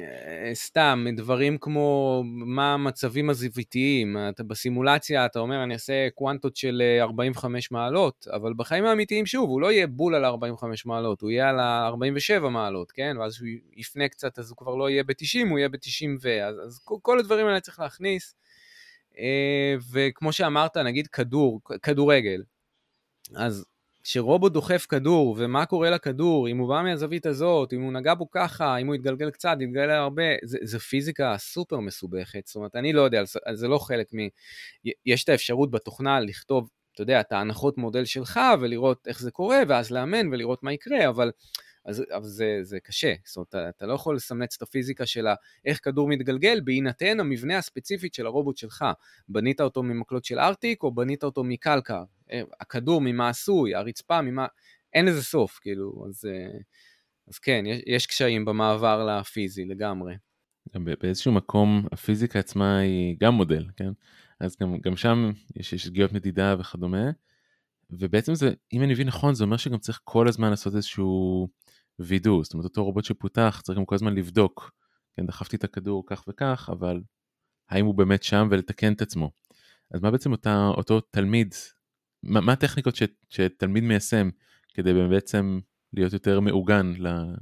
אה, 0.00 0.50
סתם, 0.54 1.06
דברים 1.16 1.58
כמו 1.58 2.22
מה 2.26 2.74
המצבים 2.74 3.30
הזוויתיים, 3.30 4.16
אתה 4.28 4.42
בסימולציה 4.42 5.26
אתה 5.26 5.38
אומר 5.38 5.64
אני 5.64 5.74
אעשה 5.74 6.08
קוונטות 6.14 6.56
של 6.56 6.82
45 7.00 7.72
אה, 7.72 7.78
מעלות, 7.78 8.26
אבל 8.32 8.52
בחיים 8.56 8.84
האמיתיים 8.84 9.26
שוב, 9.26 9.50
הוא 9.50 9.60
לא 9.60 9.72
יהיה 9.72 9.86
בול 9.86 10.14
על 10.14 10.24
45 10.24 10.86
מעלות, 10.86 11.20
הוא 11.20 11.30
יהיה 11.30 11.48
על 11.48 11.60
ה-47 11.60 12.48
מעלות, 12.48 12.92
כן? 12.92 13.16
ואז 13.20 13.40
הוא 13.40 13.48
יפנה 13.76 14.08
קצת 14.08 14.38
אז 14.38 14.50
הוא 14.50 14.56
כבר 14.56 14.74
לא 14.74 14.90
יהיה 14.90 15.04
ב-90, 15.04 15.48
הוא 15.50 15.58
יהיה 15.58 15.68
ב-90 15.68 16.08
ו... 16.22 16.42
אז, 16.42 16.56
אז 16.66 16.80
כל 17.02 17.18
הדברים 17.18 17.46
האלה 17.46 17.60
צריך 17.60 17.80
להכניס. 17.80 18.34
אה, 19.18 19.74
וכמו 19.92 20.32
שאמרת, 20.32 20.76
נגיד 20.76 21.06
כדור, 21.06 21.60
כדורגל, 21.82 22.42
אז 23.36 23.64
כשרובוט 24.02 24.52
דוחף 24.52 24.86
כדור, 24.88 25.36
ומה 25.38 25.66
קורה 25.66 25.90
לכדור, 25.90 26.48
אם 26.48 26.58
הוא 26.58 26.68
בא 26.68 26.82
מהזווית 26.82 27.26
הזאת, 27.26 27.72
אם 27.72 27.82
הוא 27.82 27.92
נגע 27.92 28.14
בו 28.14 28.30
ככה, 28.30 28.76
אם 28.76 28.86
הוא 28.86 28.94
יתגלגל 28.94 29.30
קצת, 29.30 29.56
יתגלגל 29.60 29.90
הרבה, 29.90 30.22
זה, 30.44 30.58
זה 30.62 30.78
פיזיקה 30.78 31.34
סופר 31.38 31.80
מסובכת. 31.80 32.46
זאת 32.46 32.56
אומרת, 32.56 32.76
אני 32.76 32.92
לא 32.92 33.02
יודע, 33.02 33.22
זה 33.52 33.68
לא 33.68 33.78
חלק 33.78 34.06
מ... 34.14 34.18
יש 35.06 35.24
את 35.24 35.28
האפשרות 35.28 35.70
בתוכנה 35.70 36.20
לכתוב, 36.20 36.68
אתה 36.94 37.02
יודע, 37.02 37.20
את 37.20 37.32
ההנחות 37.32 37.78
מודל 37.78 38.04
שלך, 38.04 38.40
ולראות 38.60 39.08
איך 39.08 39.20
זה 39.20 39.30
קורה, 39.30 39.62
ואז 39.68 39.90
לאמן 39.90 40.28
ולראות 40.32 40.62
מה 40.62 40.72
יקרה, 40.72 41.08
אבל... 41.08 41.30
אז, 41.84 42.04
אבל 42.16 42.24
זה, 42.24 42.58
זה 42.62 42.80
קשה, 42.80 43.14
זאת 43.24 43.36
אומרת, 43.36 43.74
אתה, 43.76 43.86
לא 43.86 43.94
יכול 43.94 44.16
לסמלץ 44.16 44.56
את 44.56 44.62
הפיזיקה 44.62 45.06
של 45.06 45.26
איך 45.64 45.84
כדור 45.84 46.08
מתגלגל 46.08 46.60
בהינתן 46.64 47.20
המבנה 47.20 47.58
הספציפית 47.58 48.14
של 48.14 48.26
הרובוט 48.26 48.56
שלך. 48.56 48.84
בנית 49.28 49.60
אותו 49.60 49.82
ממקלות 49.82 50.24
של 50.24 50.38
ארטיק 50.38 50.82
או 50.82 50.94
בנית 50.94 51.24
אותו 51.24 51.44
מקלקר, 51.44 52.02
אה, 52.32 52.42
הכדור 52.60 53.00
ממה 53.00 53.28
עשוי, 53.28 53.74
הרצפה 53.74 54.22
ממה, 54.22 54.46
אין 54.92 55.06
לזה 55.06 55.22
סוף, 55.22 55.58
כאילו, 55.62 56.04
אז, 56.08 56.24
אה, 56.24 56.58
אז 57.28 57.38
כן, 57.38 57.64
יש, 57.66 57.82
יש 57.86 58.06
קשיים 58.06 58.44
במעבר 58.44 59.06
לפיזי 59.06 59.64
לגמרי. 59.64 60.14
באיזשהו 60.74 61.32
מקום 61.32 61.86
הפיזיקה 61.92 62.38
עצמה 62.38 62.78
היא 62.78 63.16
גם 63.20 63.34
מודל, 63.34 63.66
כן? 63.76 63.90
אז 64.40 64.56
גם, 64.60 64.78
גם 64.78 64.96
שם 64.96 65.30
יש 65.56 65.74
שגיאות 65.74 66.12
מדידה 66.12 66.56
וכדומה, 66.58 67.10
ובעצם 67.92 68.34
זה, 68.34 68.52
אם 68.72 68.82
אני 68.82 68.92
מבין 68.92 69.06
נכון, 69.06 69.34
זה 69.34 69.44
אומר 69.44 69.56
שגם 69.56 69.78
צריך 69.78 70.00
כל 70.04 70.28
הזמן 70.28 70.50
לעשות 70.50 70.74
איזשהו 70.74 71.48
וידוא, 71.98 72.44
זאת 72.44 72.52
אומרת 72.52 72.64
אותו 72.64 72.84
רובוט 72.84 73.04
שפותח 73.04 73.60
צריך 73.64 73.78
גם 73.78 73.84
כל 73.84 73.94
הזמן 73.94 74.14
לבדוק, 74.14 74.70
כן, 75.16 75.26
דחפתי 75.26 75.56
את 75.56 75.64
הכדור 75.64 76.04
כך 76.06 76.24
וכך, 76.28 76.70
אבל 76.72 77.00
האם 77.70 77.86
הוא 77.86 77.94
באמת 77.94 78.22
שם 78.22 78.48
ולתקן 78.50 78.92
את 78.92 79.02
עצמו. 79.02 79.30
אז 79.94 80.00
מה 80.00 80.10
בעצם 80.10 80.32
אותה, 80.32 80.68
אותו 80.76 81.00
תלמיד 81.00 81.54
מה, 82.22 82.40
מה 82.40 82.52
הטכניקות 82.52 82.96
ש, 82.96 83.02
שתלמיד 83.28 83.84
מיישם 83.84 84.30
כדי 84.74 84.92
בעצם 85.10 85.60
להיות 85.92 86.12
יותר 86.12 86.40
מעוגן 86.40 86.92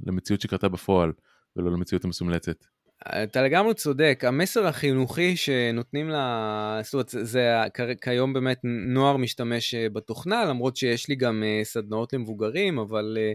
למציאות 0.05 0.41
שקרתה 0.41 0.69
בפועל 0.69 1.11
ולא 1.55 1.71
למציאות 1.71 2.05
המסומלצת? 2.05 2.65
אתה 3.07 3.41
לגמרי 3.41 3.73
צודק, 3.73 4.23
המסר 4.27 4.67
החינוכי 4.67 5.35
שנותנים 5.35 6.09
לה, 6.09 6.79
זאת 6.83 6.93
אומרת, 6.93 7.09
זה 7.09 7.57
כיום 8.01 8.33
באמת 8.33 8.59
נוער 8.63 9.17
משתמש 9.17 9.75
אה, 9.75 9.89
בתוכנה, 9.89 10.45
למרות 10.45 10.77
שיש 10.77 11.09
לי 11.09 11.15
גם 11.15 11.43
אה, 11.43 11.61
סדנאות 11.63 12.13
למבוגרים, 12.13 12.79
אבל 12.79 13.17
אה, 13.19 13.33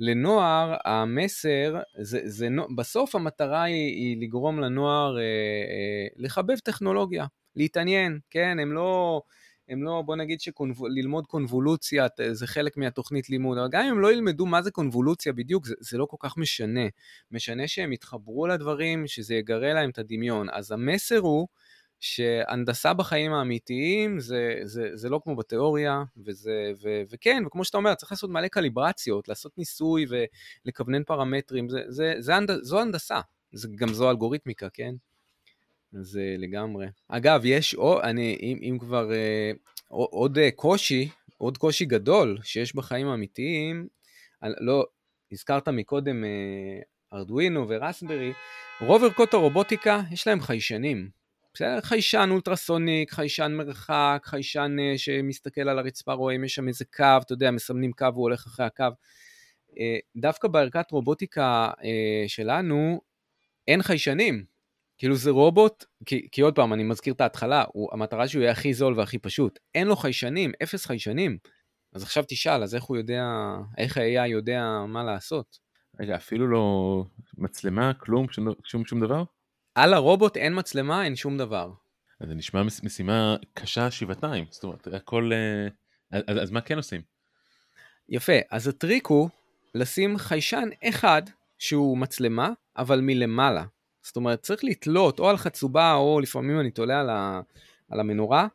לנוער 0.00 0.76
המסר, 0.84 1.78
זה, 2.00 2.20
זה, 2.24 2.48
בסוף 2.76 3.14
המטרה 3.14 3.62
היא, 3.62 3.94
היא 3.94 4.22
לגרום 4.22 4.60
לנוער 4.60 5.16
לחבב 6.16 6.58
טכנולוגיה, 6.58 7.26
להתעניין, 7.56 8.18
כן, 8.30 8.58
הם 8.62 8.72
לא... 8.72 9.22
הם 9.68 9.82
לא, 9.82 10.02
בוא 10.06 10.16
נגיד 10.16 10.40
שללמוד 10.40 11.26
קונבולוציה 11.26 12.06
זה 12.32 12.46
חלק 12.46 12.76
מהתוכנית 12.76 13.30
לימוד, 13.30 13.58
אבל 13.58 13.68
גם 13.70 13.84
אם 13.84 13.90
הם 13.90 14.00
לא 14.00 14.12
ילמדו 14.12 14.46
מה 14.46 14.62
זה 14.62 14.70
קונבולוציה 14.70 15.32
בדיוק, 15.32 15.66
זה, 15.66 15.74
זה 15.80 15.98
לא 15.98 16.06
כל 16.06 16.16
כך 16.20 16.36
משנה. 16.36 16.86
משנה 17.30 17.68
שהם 17.68 17.92
יתחברו 17.92 18.46
לדברים, 18.46 19.06
שזה 19.06 19.34
יגרה 19.34 19.72
להם 19.72 19.90
את 19.90 19.98
הדמיון. 19.98 20.46
אז 20.52 20.72
המסר 20.72 21.18
הוא 21.18 21.48
שהנדסה 22.00 22.94
בחיים 22.94 23.32
האמיתיים 23.32 24.20
זה, 24.20 24.54
זה, 24.62 24.90
זה 24.94 25.08
לא 25.08 25.20
כמו 25.24 25.36
בתיאוריה, 25.36 26.02
וזה, 26.16 26.72
ו, 26.82 27.02
וכן, 27.10 27.42
וכמו 27.46 27.64
שאתה 27.64 27.78
אומר, 27.78 27.94
צריך 27.94 28.12
לעשות 28.12 28.30
מלא 28.30 28.48
קליברציות, 28.48 29.28
לעשות 29.28 29.58
ניסוי 29.58 30.06
ולכוונן 30.64 31.04
פרמטרים, 31.04 31.68
זה, 31.68 31.78
זה, 31.88 32.14
זה, 32.18 32.32
זו 32.62 32.80
הנדסה, 32.80 33.20
זה, 33.52 33.68
גם 33.76 33.88
זו 33.88 34.10
אלגוריתמיקה, 34.10 34.68
כן? 34.70 34.94
זה 35.92 36.34
לגמרי. 36.38 36.86
אגב, 37.08 37.40
יש, 37.44 37.74
או, 37.74 38.02
אני, 38.02 38.38
אם, 38.42 38.58
אם 38.62 38.78
כבר, 38.78 39.12
אה, 39.12 39.50
עוד 39.88 40.38
קושי, 40.56 41.08
עוד 41.38 41.58
קושי 41.58 41.84
גדול 41.84 42.38
שיש 42.42 42.76
בחיים 42.76 43.08
האמיתיים, 43.08 43.88
לא, 44.42 44.86
הזכרת 45.32 45.68
מקודם 45.68 46.24
ארדואינו 47.12 47.66
ורסברי, 47.68 48.32
רוב 48.80 49.04
ערכות 49.04 49.34
הרובוטיקה 49.34 50.02
יש 50.12 50.26
להם 50.26 50.40
חיישנים. 50.40 51.10
בסדר? 51.56 51.80
חיישן 51.80 52.28
אולטרסוניק, 52.30 53.12
חיישן 53.12 53.52
מרחק, 53.52 54.22
חיישן 54.24 54.76
uh, 54.78 54.98
שמסתכל 54.98 55.60
על 55.68 55.78
הרצפה, 55.78 56.12
רואה 56.12 56.34
אם 56.34 56.44
יש 56.44 56.54
שם 56.54 56.68
איזה 56.68 56.84
קו, 56.84 57.04
אתה 57.20 57.32
יודע, 57.32 57.50
מסמנים 57.50 57.92
קו, 57.92 58.06
הוא 58.14 58.22
הולך 58.22 58.46
אחרי 58.46 58.66
הקו. 58.66 58.84
Uh, 59.70 59.74
דווקא 60.16 60.48
בערכת 60.48 60.90
רובוטיקה 60.90 61.70
uh, 61.78 61.82
שלנו, 62.26 63.00
אין 63.68 63.82
חיישנים. 63.82 64.44
כאילו 64.98 65.16
זה 65.16 65.30
רובוט, 65.30 65.84
כי, 66.06 66.28
כי 66.32 66.40
עוד 66.40 66.54
פעם, 66.54 66.72
אני 66.72 66.82
מזכיר 66.82 67.14
את 67.14 67.20
ההתחלה, 67.20 67.64
הוא, 67.72 67.88
המטרה 67.92 68.28
שהוא 68.28 68.42
יהיה 68.42 68.52
הכי 68.52 68.74
זול 68.74 68.94
והכי 68.98 69.18
פשוט. 69.18 69.58
אין 69.74 69.86
לו 69.86 69.96
חיישנים, 69.96 70.52
אפס 70.62 70.86
חיישנים. 70.86 71.38
אז 71.94 72.02
עכשיו 72.02 72.24
תשאל, 72.28 72.62
אז 72.62 72.74
איך 72.74 72.84
הוא 72.84 72.96
יודע, 72.96 73.24
איך 73.78 73.96
ה-AI 73.96 74.26
יודע 74.26 74.84
מה 74.88 75.04
לעשות? 75.04 75.58
רגע, 76.00 76.16
אפילו 76.16 76.46
לא 76.48 77.04
מצלמה, 77.38 77.94
כלום, 77.94 78.28
שום, 78.28 78.48
שום, 78.64 78.86
שום 78.86 79.00
דבר? 79.00 79.24
על 79.74 79.94
הרובוט 79.94 80.36
אין 80.36 80.58
מצלמה, 80.58 81.04
אין 81.04 81.16
שום 81.16 81.38
דבר. 81.38 81.72
אז 82.20 82.28
זה 82.28 82.34
נשמע 82.34 82.62
משימה 82.62 83.36
קשה 83.54 83.90
שבעתיים, 83.90 84.44
זאת 84.50 84.64
אומרת, 84.64 84.86
הכל... 84.86 85.30
אה, 85.32 85.68
אז, 86.18 86.42
אז 86.42 86.50
מה 86.50 86.60
כן 86.60 86.76
עושים? 86.76 87.00
יפה, 88.08 88.32
אז 88.50 88.68
הטריק 88.68 89.06
הוא 89.06 89.28
לשים 89.74 90.18
חיישן 90.18 90.68
אחד 90.84 91.22
שהוא 91.58 91.98
מצלמה, 91.98 92.50
אבל 92.76 93.00
מלמעלה. 93.02 93.64
זאת 94.06 94.16
אומרת, 94.16 94.42
צריך 94.42 94.64
לתלות 94.64 95.18
או 95.18 95.28
על 95.28 95.36
חצובה, 95.36 95.94
או 95.94 96.20
לפעמים 96.20 96.60
אני 96.60 96.70
תולה 96.70 97.00
על, 97.00 97.10
ה, 97.10 97.40
על 97.90 98.00
המנורה, 98.00 98.46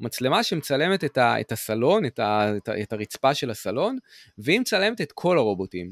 מצלמה 0.00 0.42
שמצלמת 0.42 1.04
את, 1.04 1.18
ה, 1.18 1.40
את 1.40 1.52
הסלון, 1.52 2.06
את, 2.06 2.18
ה, 2.18 2.56
את, 2.56 2.68
ה, 2.68 2.82
את 2.82 2.92
הרצפה 2.92 3.34
של 3.34 3.50
הסלון, 3.50 3.98
והיא 4.38 4.60
מצלמת 4.60 5.00
את 5.00 5.12
כל 5.12 5.38
הרובוטים. 5.38 5.90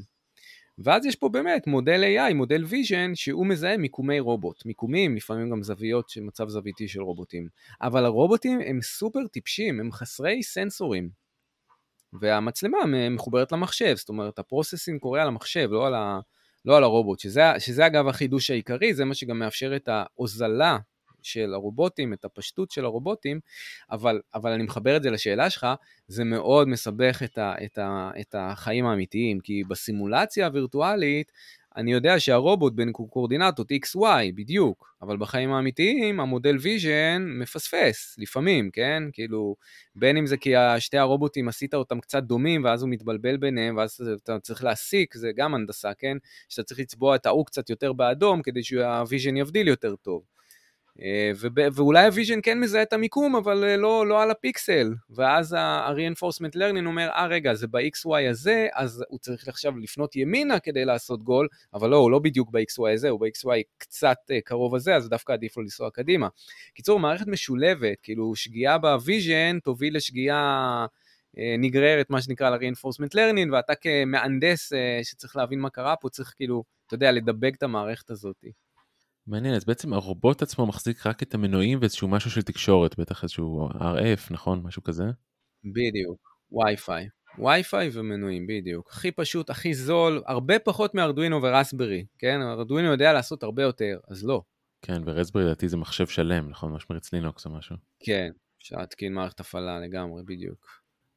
ואז 0.77 1.05
יש 1.05 1.15
פה 1.15 1.29
באמת 1.29 1.67
מודל 1.67 2.03
AI, 2.03 2.33
מודל 2.33 2.63
vision, 2.63 3.15
שהוא 3.15 3.47
מזהה 3.47 3.77
מיקומי 3.77 4.19
רובוט. 4.19 4.65
מיקומים, 4.65 5.15
לפעמים 5.15 5.49
גם 5.49 5.63
זוויות 5.63 6.11
מצב 6.21 6.49
זוויתי 6.49 6.87
של 6.87 7.01
רובוטים. 7.01 7.47
אבל 7.81 8.05
הרובוטים 8.05 8.59
הם 8.65 8.79
סופר 8.81 9.27
טיפשים, 9.27 9.79
הם 9.79 9.91
חסרי 9.91 10.43
סנסורים. 10.43 11.09
והמצלמה 12.21 12.77
מחוברת 13.09 13.51
למחשב, 13.51 13.95
זאת 13.95 14.09
אומרת, 14.09 14.39
ה 14.39 14.45
processing 14.45 14.99
קורה 14.99 15.21
על 15.21 15.27
המחשב, 15.27 15.67
לא 15.71 15.87
על, 15.87 15.93
ה, 15.93 16.19
לא 16.65 16.77
על 16.77 16.83
הרובוט, 16.83 17.19
שזה, 17.19 17.41
שזה 17.59 17.85
אגב 17.85 18.07
החידוש 18.07 18.51
העיקרי, 18.51 18.93
זה 18.93 19.05
מה 19.05 19.13
שגם 19.13 19.39
מאפשר 19.39 19.75
את 19.75 19.87
ההוזלה 19.87 20.77
של 21.21 21.53
הרובוטים, 21.53 22.13
את 22.13 22.25
הפשטות 22.25 22.71
של 22.71 22.85
הרובוטים, 22.85 23.39
אבל, 23.91 24.21
אבל 24.33 24.51
אני 24.51 24.63
מחבר 24.63 24.97
את 24.97 25.03
זה 25.03 25.11
לשאלה 25.11 25.49
שלך, 25.49 25.67
זה 26.07 26.23
מאוד 26.23 26.67
מסבך 26.67 27.23
את, 27.23 27.37
ה, 27.37 27.53
את, 27.65 27.77
ה, 27.77 28.11
את 28.21 28.35
החיים 28.37 28.85
האמיתיים, 28.85 29.39
כי 29.39 29.63
בסימולציה 29.63 30.45
הווירטואלית, 30.45 31.31
אני 31.77 31.91
יודע 31.91 32.19
שהרובוט 32.19 32.73
בין 32.73 32.91
קורדינטות 32.91 33.71
XY 33.71 34.05
בדיוק, 34.35 34.95
אבל 35.01 35.17
בחיים 35.17 35.51
האמיתיים 35.51 36.19
המודל 36.19 36.57
vision 36.61 37.25
מפספס 37.39 38.15
לפעמים, 38.17 38.71
כן? 38.71 39.03
כאילו, 39.13 39.55
בין 39.95 40.17
אם 40.17 40.25
זה 40.25 40.37
כי 40.37 40.53
שתי 40.79 40.97
הרובוטים 40.97 41.47
עשית 41.47 41.73
אותם 41.73 41.99
קצת 41.99 42.23
דומים 42.23 42.63
ואז 42.63 42.81
הוא 42.81 42.89
מתבלבל 42.89 43.37
ביניהם 43.37 43.77
ואז 43.77 44.11
אתה 44.23 44.39
צריך 44.39 44.63
להסיק, 44.63 45.15
זה 45.15 45.31
גם 45.35 45.55
הנדסה, 45.55 45.91
כן? 45.97 46.17
שאתה 46.49 46.63
צריך 46.63 46.79
לצבוע 46.79 47.15
את 47.15 47.25
ההוא 47.25 47.45
קצת 47.45 47.69
יותר 47.69 47.93
באדום 47.93 48.41
כדי 48.41 48.63
שה 48.63 48.88
vision 48.88 49.37
יבדיל 49.37 49.67
יותר 49.67 49.95
טוב. 49.95 50.34
אה, 51.01 51.31
ואולי 51.75 52.05
ה 52.05 52.10
vision 52.10 52.39
כן 52.43 52.59
מזהה 52.59 52.81
את 52.81 52.93
המיקום, 52.93 53.35
אבל 53.35 53.63
אה, 53.63 53.77
לא, 53.77 54.07
לא 54.07 54.21
על 54.21 54.31
הפיקסל. 54.31 54.93
ואז 55.09 55.53
ה-reinforcement 55.53 56.55
learning 56.55 56.85
אומר, 56.85 57.09
אה 57.09 57.27
רגע, 57.27 57.53
זה 57.53 57.67
ב-XY 57.67 58.29
הזה, 58.29 58.67
אז 58.73 59.03
הוא 59.09 59.19
צריך 59.19 59.47
עכשיו 59.47 59.77
לפנות 59.77 60.15
ימינה 60.15 60.59
כדי 60.59 60.85
לעשות 60.85 61.23
גול, 61.23 61.47
אבל 61.73 61.89
לא, 61.89 61.97
הוא 61.97 62.11
לא 62.11 62.19
בדיוק 62.19 62.49
ב-XY 62.51 62.93
הזה, 62.93 63.09
הוא 63.09 63.19
ב-XY 63.19 63.61
קצת 63.77 64.17
אה, 64.31 64.41
קרוב 64.41 64.75
הזה, 64.75 64.95
אז 64.95 65.09
דווקא 65.09 65.33
עדיף 65.33 65.57
לו 65.57 65.63
לנסוע 65.63 65.89
קדימה. 65.89 66.27
קיצור, 66.73 66.99
מערכת 66.99 67.27
משולבת, 67.27 68.01
כאילו 68.03 68.35
שגיאה 68.35 68.77
ב 68.77 68.89
vision 68.89 69.59
תוביל 69.63 69.95
לשגיאה... 69.95 70.85
נגררת, 71.59 72.09
מה 72.09 72.21
שנקרא 72.21 72.49
ל-reinforcement 72.49 73.15
learning, 73.15 73.53
ואתה 73.53 73.75
כמהנדס 73.75 74.71
שצריך 75.03 75.35
להבין 75.35 75.59
מה 75.59 75.69
קרה 75.69 75.95
פה, 75.95 76.09
צריך 76.09 76.33
כאילו, 76.35 76.63
אתה 76.87 76.95
יודע, 76.95 77.11
לדבק 77.11 77.55
את 77.57 77.63
המערכת 77.63 78.09
הזאת. 78.09 78.45
מעניין, 79.27 79.55
אז 79.55 79.65
בעצם 79.65 79.93
הרובוט 79.93 80.41
עצמו 80.41 80.65
מחזיק 80.65 81.07
רק 81.07 81.23
את 81.23 81.33
המנועים 81.33 81.79
ואיזשהו 81.81 82.07
משהו 82.07 82.31
של 82.31 82.41
תקשורת, 82.41 82.99
בטח 82.99 83.23
איזשהו 83.23 83.69
RF, 83.69 84.31
נכון? 84.31 84.61
משהו 84.63 84.83
כזה? 84.83 85.03
בדיוק, 85.63 86.19
וי-פיי. 86.51 87.07
וי-פיי 87.39 87.89
ומנועים, 87.93 88.47
בדיוק. 88.47 88.89
הכי 88.91 89.11
פשוט, 89.11 89.49
הכי 89.49 89.73
זול, 89.73 90.23
הרבה 90.27 90.59
פחות 90.59 90.95
מארדואינו 90.95 91.41
ו 91.43 91.49
Raspberry, 91.49 92.05
כן? 92.19 92.41
ארדואינו 92.41 92.91
יודע 92.91 93.13
לעשות 93.13 93.43
הרבה 93.43 93.63
יותר, 93.63 93.99
אז 94.07 94.25
לא. 94.25 94.41
כן, 94.81 95.01
ו 95.05 95.09
Raspberry 95.09 95.43
לדעתי 95.43 95.67
זה 95.67 95.77
מחשב 95.77 96.07
שלם, 96.07 96.49
נכון? 96.49 96.71
ממש 96.71 96.85
מריץ 96.89 97.13
לינוקס 97.13 97.45
או 97.45 97.51
משהו. 97.51 97.75
כן, 97.99 98.29
אפשר 98.61 98.77
להתקין 98.77 99.13
מערכת 99.13 99.39
הפעלה 99.39 99.79
לגמרי, 99.79 100.23
בדיוק. 100.25 100.67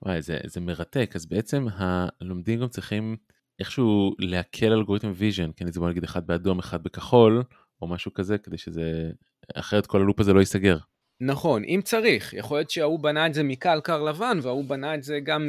וואי, 0.03 0.23
זה, 0.23 0.38
זה 0.47 0.61
מרתק. 0.61 1.12
אז 1.14 1.27
בעצם 1.27 1.66
הלומדים 1.73 2.61
גם 2.61 2.68
צריכים 2.68 3.16
איכשהו 3.59 4.14
להקל 4.18 4.73
אלגוריתם 4.73 5.12
vision, 5.14 5.51
כן? 5.57 5.73
זה 5.73 5.81
בוא 5.81 5.90
נגיד 5.90 6.05
אחד 6.05 6.27
באדום, 6.27 6.59
אחד 6.59 6.83
בכחול, 6.83 7.42
או 7.83 7.87
משהו 7.87 8.14
כזה, 8.14 8.38
כדי 8.38 8.59
שזה, 8.59 9.11
אחרת 9.55 9.87
כל 9.87 10.01
ה 10.01 10.05
loop 10.05 10.21
הזה 10.21 10.33
לא 10.33 10.41
ייסגר. 10.41 10.79
נכון, 11.21 11.64
אם 11.64 11.81
צריך. 11.85 12.35
יכול 12.35 12.59
להיות 12.59 12.71
שההוא 12.71 13.01
בנה 13.01 13.27
את 13.27 13.35
זה 13.35 13.43
מקלקר 13.43 14.03
לבן, 14.03 14.38
וההוא 14.43 14.64
בנה 14.64 14.95
את 14.95 15.03
זה 15.03 15.21
גם 15.21 15.49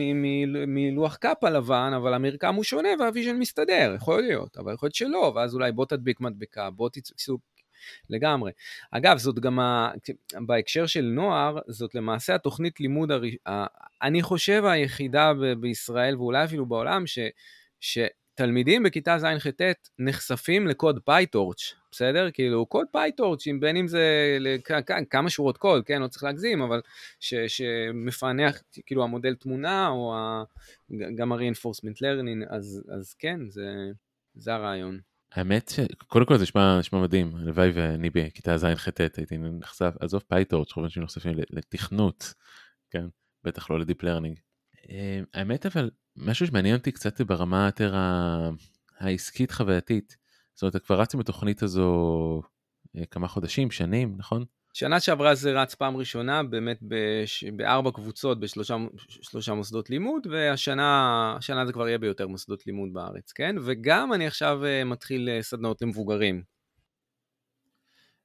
מלוח 0.68 1.15
קאפה 1.15 1.50
לבן, 1.50 1.92
אבל 1.96 2.13
המרקם 2.13 2.56
הוא 2.56 2.63
שונה 2.63 2.89
וה 3.00 3.09
vision 3.09 3.38
מסתדר, 3.38 3.94
יכול 3.96 4.22
להיות, 4.22 4.58
אבל 4.58 4.74
יכול 4.74 4.88
להיות 4.88 4.96
שלא, 4.96 5.32
ואז 5.36 5.54
אולי 5.54 5.72
בוא 5.72 5.86
תדביק 5.86 6.22
מדבקה, 6.22 6.70
בוא 6.70 6.89
תצאו 6.89 7.38
לגמרי. 8.10 8.52
אגב, 8.92 9.18
זאת 9.18 9.39
גם, 9.39 9.60
ה... 9.60 9.92
בהקשר 10.46 10.86
של 10.86 11.02
נוער, 11.02 11.60
זאת 11.68 11.96
למעשה 11.96 12.36
התוכנית 12.36 12.80
לימוד, 12.80 13.12
הר... 13.12 13.65
אני 14.02 14.22
חושב 14.22 14.65
היחידה 14.65 15.34
ב... 15.34 15.54
בישראל, 15.54 16.18
ואולי 16.18 16.44
אפילו 16.44 16.65
בעולם, 16.65 17.08
ש... 17.08 17.20
ש... 17.80 17.98
תלמידים 18.39 18.84
בכיתה 18.84 19.17
ז'-ח' 19.17 19.47
נחשפים 19.99 20.67
לקוד 20.67 20.99
PyTorch, 21.06 21.74
בסדר? 21.91 22.32
כאילו 22.32 22.65
קוד 22.65 22.88
PyTorch, 22.91 23.48
בין 23.60 23.78
אם 23.78 23.88
זה 23.88 24.38
כמה 25.10 25.30
שורות 25.30 25.58
קוד, 25.58 25.86
כן, 25.86 26.02
לא 26.02 26.08
צריך 26.08 26.23
להגזים, 26.23 26.62
אבל 26.62 26.82
ש, 27.19 27.34
שמפענח 27.34 28.62
כאילו 28.86 29.04
המודל 29.04 29.36
תמונה 29.36 29.88
או 29.88 30.15
ה, 30.15 30.43
גם 31.15 31.32
ה-reinforcement 31.32 31.97
learning, 31.97 32.45
אז, 32.49 32.84
אז 32.99 33.13
כן, 33.13 33.39
זה, 33.49 33.91
זה 34.36 34.54
הרעיון. 34.54 34.99
האמת 35.32 35.71
שקודם 35.75 36.25
כל 36.25 36.38
זה 36.38 36.43
נשמע, 36.43 36.80
נשמע 36.80 37.02
מדהים, 37.02 37.36
הלוואי 37.36 37.71
ואני 37.73 38.10
בכיתה 38.10 38.58
ז'-ח' 38.58 38.88
הייתי 39.17 39.38
נחשף, 39.38 39.93
עזוב 39.99 40.23
PyTorch, 40.28 40.72
חושבים 40.71 40.89
שהם 40.89 41.04
נחשפים 41.04 41.34
לתכנות, 41.49 42.34
כן, 42.89 43.06
בטח 43.43 43.69
לא 43.69 43.80
ל 43.80 43.84
deep 43.84 44.04
learning. 44.04 44.39
אה, 44.89 45.22
האמת 45.34 45.65
אבל 45.65 45.89
משהו 46.15 46.48
שמעניין 46.48 46.76
אותי 46.76 46.92
קצת 46.92 47.22
ברמה 47.22 47.65
יותר 47.65 47.96
העסקית 49.00 49.52
חווייתית. 49.52 50.18
זאת 50.56 50.63
אומרת, 50.63 50.86
כבר 50.86 51.02
רצתם 51.02 51.20
בתוכנית 51.20 51.63
הזו 51.63 52.42
אה, 52.98 53.06
כמה 53.06 53.28
חודשים, 53.28 53.72
שנים, 53.72 54.15
נכון? 54.18 54.46
שנה 54.74 55.00
שעברה 55.00 55.36
זה 55.36 55.62
רץ 55.62 55.76
פעם 55.76 55.98
ראשונה, 55.98 56.44
באמת 56.44 56.80
בש... 56.82 57.44
בארבע 57.44 57.92
קבוצות 57.92 58.39
בשלושה 58.39 59.54
מוסדות 59.56 59.89
לימוד, 59.89 60.28
והשנה 60.28 61.65
זה 61.65 61.74
כבר 61.74 61.88
יהיה 61.88 61.98
ביותר 61.98 62.28
מוסדות 62.28 62.68
לימוד 62.68 62.89
בארץ, 62.94 63.32
כן? 63.32 63.56
וגם 63.65 64.13
אני 64.13 64.28
עכשיו 64.28 64.65
אה, 64.65 64.84
מתחיל 64.84 65.30
סדנאות 65.42 65.82
למבוגרים. 65.82 66.44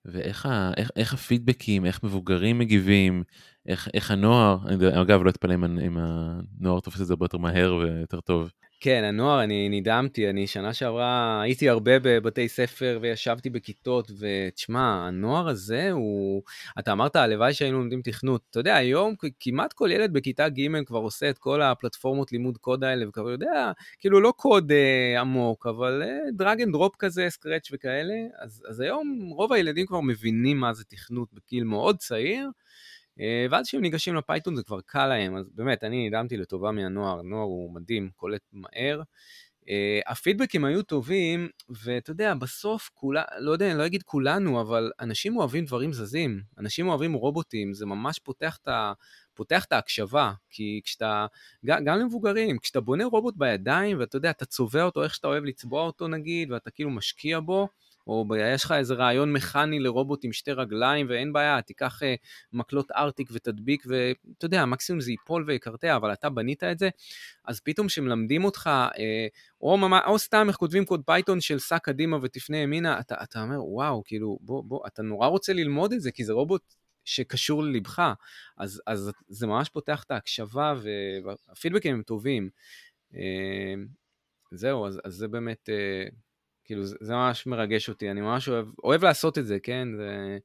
ואיך 0.05 0.47
ה, 0.47 0.71
איך, 0.77 0.91
איך 0.97 1.15
הפידבקים, 1.15 1.87
איך 1.87 2.05
מבוגרים 2.05 2.59
מגיבים, 2.59 3.25
איך, 3.67 3.89
איך 3.95 4.11
הנוער, 4.11 4.59
אגב 5.03 5.23
לא 5.23 5.31
אתפלא 5.31 5.55
אם 5.55 5.99
הנוער 5.99 6.81
תופס 6.81 7.01
את 7.01 7.07
זה 7.07 7.13
הרבה 7.13 7.25
יותר 7.25 7.39
מהר 7.39 7.75
ויותר 7.75 8.21
טוב. 8.21 8.51
כן, 8.81 9.05
הנוער, 9.05 9.45
אני 9.45 9.69
נדהמתי, 9.69 10.31
אני 10.31 10.47
שנה 10.47 10.75
שעברה 10.75 11.41
הייתי 11.43 11.69
הרבה 11.69 11.99
בבתי 11.99 12.49
ספר 12.49 12.99
וישבתי 13.03 13.51
בכיתות, 13.51 14.11
ותשמע, 14.19 15.07
הנוער 15.07 15.49
הזה 15.49 15.91
הוא... 15.93 16.43
אתה 16.79 16.93
אמרת, 16.93 17.17
הלוואי 17.17 17.55
שהיינו 17.55 17.79
לומדים 17.79 18.03
תכנות. 18.03 18.43
אתה 18.51 18.61
יודע, 18.61 18.75
היום 18.75 19.15
כמעט 19.41 19.73
כל 19.73 19.91
ילד 19.93 20.13
בכיתה 20.13 20.49
ג' 20.49 20.85
כבר 20.85 20.99
עושה 20.99 21.31
את 21.31 21.39
כל 21.39 21.63
הפלטפורמות 21.63 22.33
לימוד 22.33 22.59
קוד 22.59 22.85
האלה, 22.85 23.09
וכבר 23.09 23.31
יודע, 23.31 23.73
כאילו 24.01 24.21
לא 24.21 24.33
קוד 24.37 24.73
אה, 24.73 25.21
עמוק, 25.21 25.67
אבל 25.67 26.03
drag 26.33 26.63
and 26.63 26.73
drop 26.73 26.97
כזה, 26.99 27.27
Scratch 27.31 27.69
וכאלה, 27.73 28.15
אז, 28.43 28.63
אז 28.69 28.81
היום 28.81 29.31
רוב 29.31 29.53
הילדים 29.53 29.87
כבר 29.87 30.01
מבינים 30.01 30.61
מה 30.61 30.73
זה 30.73 30.85
תכנות 30.85 31.29
בגיל 31.33 31.65
מאוד 31.65 31.97
צעיר. 31.97 32.51
אה, 33.21 33.47
ואז 33.51 33.67
כשהם 33.67 33.81
ניגשים 33.81 34.15
ל 34.15 34.21
Python 34.21 34.57
זה 34.57 34.63
כבר 34.63 34.81
קל 34.81 35.07
להם, 35.07 35.37
אז 35.37 35.51
באמת, 35.55 35.85
אני 35.85 36.09
נדהמתי 36.09 36.37
לטובה 36.37 36.71
מהנוער, 36.71 37.23
נוער 37.23 37.45
הוא 37.45 37.75
מדהים, 37.75 38.11
קולט 38.17 38.43
מהר. 38.53 39.03
Uh, 39.65 39.67
הפידבקים 40.07 40.65
היו 40.65 40.83
טובים, 40.83 41.49
ואתה 41.69 42.11
יודע, 42.11 42.35
בסוף, 42.35 42.91
כולה, 42.95 43.23
לא 43.39 43.51
יודע, 43.51 43.71
אני 43.71 43.79
לא 43.79 43.87
אגיד 43.87 44.03
כולנו, 44.03 44.61
אבל 44.61 44.91
אנשים 45.01 45.37
אוהבים 45.37 45.65
דברים 45.65 45.93
זזים. 45.93 46.43
אנשים 46.59 46.89
אוהבים 46.89 47.13
רובוטים, 47.13 47.75
זה 47.75 47.87
ממש 47.87 48.19
פותח 48.19 48.59
את, 48.63 48.69
ה, 48.69 48.93
פותח 49.35 49.65
את 49.65 49.73
ההקשבה. 49.73 50.33
כי 50.51 50.81
כשאתה, 50.85 51.27
גם, 51.65 51.85
גם 51.85 51.99
למבוגרים, 51.99 52.59
כשאתה 52.59 52.81
בונה 52.81 53.05
רובוט 53.05 53.35
בידיים, 53.37 53.99
ואתה 54.01 54.17
יודע, 54.17 54.31
אתה 54.31 54.45
צובע 54.45 54.83
אותו 54.83 55.05
איך 55.05 55.15
שאתה 55.15 55.29
אוהב 55.29 55.45
לצבוע 55.45 55.83
אותו 55.83 56.09
נגיד, 56.09 56.53
ואתה 56.53 56.71
כאילו 56.71 56.91
משקיע 56.91 57.41
בו, 57.41 57.69
או 58.07 58.27
יש 58.55 58.65
לך 58.65 58.73
איזה 58.73 58.95
רעיון 58.95 59.33
מכני 59.33 59.81
לרובוט 59.81 60.25
עם 60.25 60.33
שתי 60.33 60.53
רגליים 60.53 61.07
ואין 61.09 61.33
בעיה, 61.33 61.63
תיקח 61.63 62.03
uh, 62.03 62.07
מקלות 62.53 62.91
ארטיק 62.91 63.29
ותדביק 63.33 63.85
ואתה 63.87 64.45
יודע, 64.45 64.65
מקסימום 64.65 65.01
זה 65.01 65.11
ייפול 65.11 65.45
ויקרטע, 65.47 65.97
אבל 65.97 66.13
אתה 66.13 66.31
בנית 66.31 66.65
את 66.65 66.79
זה, 66.79 66.89
אז 67.45 67.61
פתאום 67.61 67.87
כשמלמדים 67.87 68.45
אותך, 68.45 68.71
uh, 68.93 68.99
או, 69.61 69.77
ממש, 69.77 70.03
או 70.07 70.19
סתם 70.19 70.47
איך 70.49 70.57
כותבים 70.57 70.85
קוד 70.85 71.03
Python 71.07 71.41
של 71.41 71.59
סע 71.59 71.79
קדימה 71.79 72.19
ותפנה 72.23 72.57
ימינה, 72.57 73.01
אתה, 73.01 73.15
אתה 73.23 73.43
אומר, 73.43 73.65
וואו, 73.65 74.03
כאילו, 74.05 74.39
בוא, 74.41 74.65
בוא, 74.65 74.87
אתה 74.87 75.03
נורא 75.03 75.27
רוצה 75.27 75.53
ללמוד 75.53 75.93
את 75.93 76.01
זה, 76.01 76.11
כי 76.11 76.25
זה 76.25 76.33
רובוט 76.33 76.75
שקשור 77.05 77.63
ללבך, 77.63 78.13
אז, 78.59 78.83
אז 78.87 79.13
זה 79.29 79.47
ממש 79.47 79.69
פותח 79.69 80.03
את 80.03 80.11
ההקשבה 80.11 80.75
והפידבקים 81.25 81.95
הם 81.95 82.03
טובים. 82.03 82.49
Uh, 83.13 83.17
זהו, 84.53 84.87
אז, 84.87 85.01
אז 85.05 85.15
זה 85.15 85.29
באמת... 85.29 85.69
כאילו, 86.65 86.85
זה, 86.85 86.97
זה 87.01 87.13
ממש 87.13 87.47
מרגש 87.47 87.89
אותי, 87.89 88.11
אני 88.11 88.21
ממש 88.21 88.49
אוהב, 88.49 88.67
אוהב 88.85 89.05
לעשות 89.05 89.39
את 89.39 89.47
זה, 89.47 89.59
כן? 89.63 89.89
זה... 89.97 90.39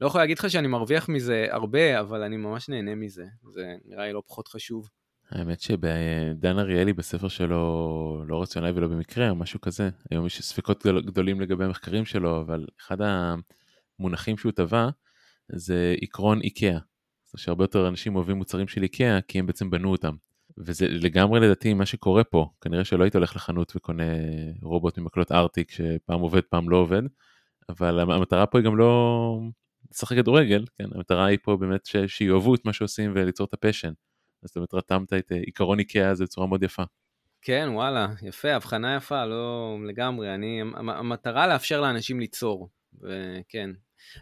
לא 0.00 0.06
יכול 0.06 0.20
להגיד 0.20 0.38
לך 0.38 0.50
שאני 0.50 0.68
מרוויח 0.68 1.08
מזה 1.08 1.46
הרבה, 1.50 2.00
אבל 2.00 2.22
אני 2.22 2.36
ממש 2.36 2.68
נהנה 2.68 2.94
מזה. 2.94 3.24
זה 3.52 3.74
נראה 3.84 4.06
לי 4.06 4.12
לא 4.12 4.22
פחות 4.26 4.48
חשוב. 4.48 4.88
האמת 5.30 5.60
שבדן 5.60 6.58
אריאלי 6.58 6.92
בספר 6.92 7.28
שלו, 7.28 8.24
לא 8.26 8.42
רציונלי 8.42 8.72
ולא 8.72 8.88
במקרה, 8.88 9.30
או 9.30 9.34
משהו 9.34 9.60
כזה, 9.60 9.90
היום 10.10 10.26
יש 10.26 10.40
ספקות 10.42 10.86
גדולים 10.86 11.40
לגבי 11.40 11.64
המחקרים 11.64 12.04
שלו, 12.04 12.40
אבל 12.40 12.66
אחד 12.80 12.96
המונחים 13.98 14.38
שהוא 14.38 14.52
טבע 14.52 14.88
זה 15.48 15.94
עקרון 16.02 16.40
איקאה. 16.40 16.78
זאת 17.24 17.38
שהרבה 17.38 17.64
יותר 17.64 17.88
אנשים 17.88 18.16
אוהבים 18.16 18.36
מוצרים 18.36 18.68
של 18.68 18.82
איקאה, 18.82 19.20
כי 19.20 19.38
הם 19.38 19.46
בעצם 19.46 19.70
בנו 19.70 19.90
אותם. 19.90 20.14
וזה 20.58 20.88
לגמרי 20.88 21.40
לדעתי 21.40 21.74
מה 21.74 21.86
שקורה 21.86 22.24
פה, 22.24 22.50
כנראה 22.60 22.84
שלא 22.84 23.04
היית 23.04 23.14
הולך 23.14 23.36
לחנות 23.36 23.76
וקונה 23.76 24.02
רובוט 24.62 24.98
ממקלות 24.98 25.32
ארטיק 25.32 25.70
שפעם 25.70 26.20
עובד 26.20 26.40
פעם 26.40 26.70
לא 26.70 26.76
עובד, 26.76 27.02
אבל 27.68 28.00
המטרה 28.00 28.46
פה 28.46 28.58
היא 28.58 28.64
גם 28.64 28.76
לא 28.76 29.40
לשחק 29.92 30.16
כדורגל, 30.16 30.64
כן, 30.78 30.84
המטרה 30.94 31.26
היא 31.26 31.38
פה 31.42 31.56
באמת 31.56 31.86
ש... 31.86 31.96
שיאהבו 31.96 32.54
את 32.54 32.64
מה 32.64 32.72
שעושים 32.72 33.12
וליצור 33.14 33.46
את 33.46 33.54
הפשן. 33.54 33.92
אז 34.42 34.48
זאת 34.48 34.56
אומרת 34.56 34.74
רתמת 34.74 35.12
את 35.12 35.32
עיקרון 35.32 35.78
איקאה 35.78 36.10
הזה 36.10 36.24
בצורה 36.24 36.46
מאוד 36.46 36.62
יפה. 36.62 36.82
כן, 37.42 37.68
וואלה, 37.72 38.08
יפה, 38.22 38.54
הבחנה 38.54 38.96
יפה, 38.96 39.24
לא 39.24 39.76
לגמרי. 39.86 40.34
אני, 40.34 40.60
המטרה 40.74 41.46
לאפשר 41.46 41.80
לאנשים 41.80 42.20
ליצור, 42.20 42.68
וכן. 43.02 43.70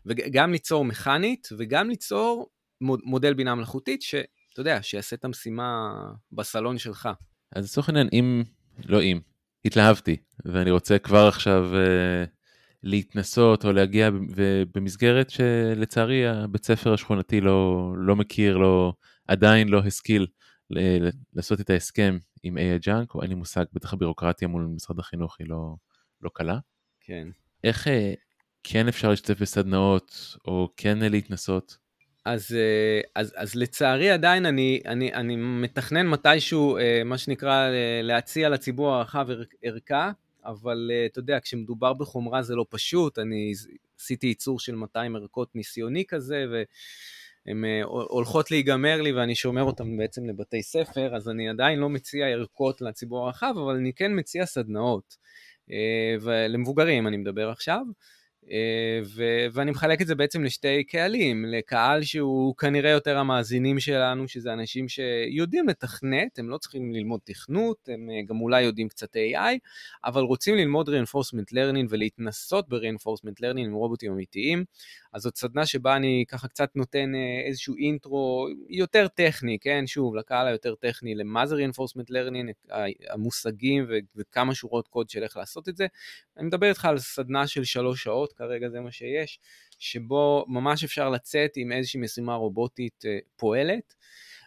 וגם 0.06 0.52
ליצור 0.52 0.84
מכנית, 0.84 1.48
וגם 1.58 1.88
ליצור 1.88 2.50
מודל 2.80 3.34
בינה 3.34 3.54
מלאכותית, 3.54 4.02
ש... 4.02 4.14
אתה 4.52 4.60
יודע, 4.60 4.82
שיעשה 4.82 5.16
את 5.16 5.24
המשימה 5.24 5.92
בסלון 6.32 6.78
שלך. 6.78 7.08
אז 7.56 7.64
לצורך 7.64 7.88
העניין, 7.88 8.08
אם, 8.12 8.42
לא 8.84 9.02
אם, 9.02 9.20
התלהבתי, 9.64 10.16
ואני 10.44 10.70
רוצה 10.70 10.98
כבר 10.98 11.26
עכשיו 11.28 11.70
uh, 11.72 12.28
להתנסות 12.82 13.64
או 13.64 13.72
להגיע 13.72 14.10
במסגרת 14.74 15.30
שלצערי 15.30 16.28
הבית 16.28 16.64
ספר 16.64 16.92
השכונתי 16.92 17.40
לא, 17.40 17.92
לא 17.96 18.16
מכיר, 18.16 18.56
לא, 18.56 18.92
עדיין 19.28 19.68
לא 19.68 19.78
השכיל 19.78 20.26
לעשות 21.34 21.60
את 21.60 21.70
ההסכם 21.70 22.18
עם 22.42 22.58
AI 22.58 22.86
Junk, 22.86 23.14
או 23.14 23.22
אין 23.22 23.28
לי 23.28 23.34
מושג, 23.34 23.64
בטח 23.72 23.92
הבירוקרטיה 23.92 24.48
מול 24.48 24.68
משרד 24.76 24.98
החינוך 24.98 25.36
היא 25.38 25.48
לא, 25.48 25.74
לא 26.20 26.30
קלה. 26.34 26.58
כן. 27.00 27.28
איך 27.64 27.86
uh, 27.86 27.90
כן 28.62 28.88
אפשר 28.88 29.10
להשתתף 29.10 29.40
בסדנאות, 29.40 30.36
או 30.44 30.68
כן 30.76 30.98
להתנסות? 30.98 31.81
אז, 32.24 32.56
אה, 32.56 33.00
אז, 33.14 33.34
אז 33.36 33.54
לצערי 33.54 34.10
עדיין 34.10 34.46
אני, 34.46 34.80
אני, 34.86 35.14
אני 35.14 35.36
מתכנן 35.36 36.06
מתישהו, 36.06 36.76
אה, 36.76 37.04
מה 37.04 37.18
שנקרא, 37.18 37.70
אה, 37.70 38.00
להציע 38.02 38.48
לציבור 38.48 38.94
הרחב 38.94 39.26
ערכה, 39.62 40.10
אבל 40.44 40.90
אתה 41.06 41.18
יודע, 41.18 41.38
כשמדובר 41.40 41.92
בחומרה 41.92 42.42
זה 42.42 42.54
לא 42.54 42.66
פשוט, 42.68 43.18
אני 43.18 43.52
עשיתי 44.00 44.26
ייצור 44.26 44.60
של 44.60 44.74
200 44.74 45.16
ערכות 45.16 45.54
ניסיוני 45.54 46.04
כזה, 46.08 46.44
והן 46.50 47.64
הולכות 47.84 48.50
להיגמר 48.50 49.02
לי 49.02 49.12
ואני 49.12 49.34
שומר 49.34 49.62
אותן 49.62 49.96
בעצם 49.96 50.26
לבתי 50.26 50.62
ספר, 50.62 51.16
אז 51.16 51.28
אני 51.28 51.48
עדיין 51.48 51.78
לא 51.78 51.88
מציע 51.88 52.26
ערכות 52.26 52.80
לציבור 52.80 53.26
הרחב, 53.26 53.54
אבל 53.64 53.74
אני 53.74 53.92
כן 53.92 54.18
מציע 54.18 54.46
סדנאות. 54.46 55.16
ולמבוגרים 56.20 57.06
אני 57.06 57.16
מדבר 57.16 57.50
עכשיו. 57.50 57.82
אה, 58.50 59.00
ו- 59.04 59.46
ואני 59.52 59.70
מחלק 59.70 60.02
את 60.02 60.06
זה 60.06 60.14
בעצם 60.14 60.44
לשתי 60.44 60.84
קהלים, 60.84 61.44
לקהל 61.44 62.02
שהוא 62.02 62.56
כנראה 62.56 62.90
יותר 62.90 63.18
המאזינים 63.18 63.80
שלנו, 63.80 64.28
שזה 64.28 64.52
אנשים 64.52 64.88
שיודעים 64.88 65.68
לתכנת, 65.68 66.38
הם 66.38 66.50
לא 66.50 66.58
צריכים 66.58 66.92
ללמוד 66.92 67.20
תכנות, 67.24 67.88
הם 67.88 68.10
אה, 68.10 68.22
גם 68.26 68.40
אולי 68.40 68.62
יודעים 68.62 68.88
קצת 68.88 69.16
AI, 69.16 69.58
אבל 70.04 70.22
רוצים 70.22 70.54
ללמוד 70.54 70.88
reinforcement 70.88 71.54
learning 71.54 71.86
ולהתנסות 71.88 72.68
ב-reinforcement 72.68 73.42
learning 73.42 73.58
עם 73.58 73.72
רובוטים 73.72 74.12
אמיתיים. 74.12 74.64
אז 75.12 75.22
זאת 75.22 75.36
סדנה 75.36 75.66
שבה 75.66 75.96
אני 75.96 76.24
ככה 76.28 76.48
קצת 76.48 76.70
נותן 76.74 77.14
אה, 77.14 77.46
איזשהו 77.46 77.76
אינטרו 77.76 78.48
יותר 78.68 79.08
טכני, 79.08 79.58
כן, 79.60 79.86
שוב, 79.86 80.16
לקהל 80.16 80.46
היותר 80.46 80.74
טכני, 80.74 81.14
למה 81.14 81.46
זה 81.46 81.56
reinforcement 81.56 82.10
learning, 82.10 82.72
המושגים 83.10 83.86
וכמה 84.16 84.54
שורות 84.54 84.88
קוד 84.88 85.10
של 85.10 85.22
איך 85.22 85.36
לעשות 85.36 85.68
את 85.68 85.76
זה. 85.76 85.86
אני 86.36 86.46
מדבר 86.46 86.68
איתך 86.68 86.84
על 86.84 86.98
סדנה 86.98 87.46
של 87.46 87.64
שלוש 87.64 88.02
שעות, 88.02 88.31
כרגע 88.36 88.68
זה 88.68 88.80
מה 88.80 88.92
שיש, 88.92 89.38
שבו 89.78 90.44
ממש 90.48 90.84
אפשר 90.84 91.10
לצאת 91.10 91.50
עם 91.56 91.72
איזושהי 91.72 92.00
משימה 92.00 92.34
רובוטית 92.34 93.04
אה, 93.06 93.18
פועלת. 93.36 93.94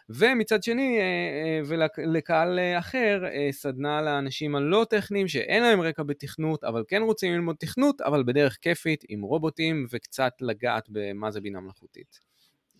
ומצד 0.08 0.62
שני, 0.62 0.98
אה, 1.00 1.60
ולקהל 1.66 2.58
אחר, 2.78 3.22
סדנה 3.50 4.02
לאנשים 4.02 4.56
הלא 4.56 4.86
טכניים 4.90 5.28
שאין 5.28 5.62
להם 5.62 5.80
רקע 5.80 6.02
בתכנות, 6.02 6.64
אבל 6.64 6.84
כן 6.88 7.02
רוצים 7.02 7.32
ללמוד 7.32 7.56
תכנות, 7.56 8.00
אבל 8.00 8.22
בדרך 8.22 8.58
כיפית, 8.62 9.04
עם 9.08 9.22
רובוטים, 9.22 9.86
וקצת 9.90 10.32
לגעת 10.40 10.84
במה 10.88 11.30
זה 11.30 11.40
בינה 11.40 11.60
מלאכותית. 11.60 12.20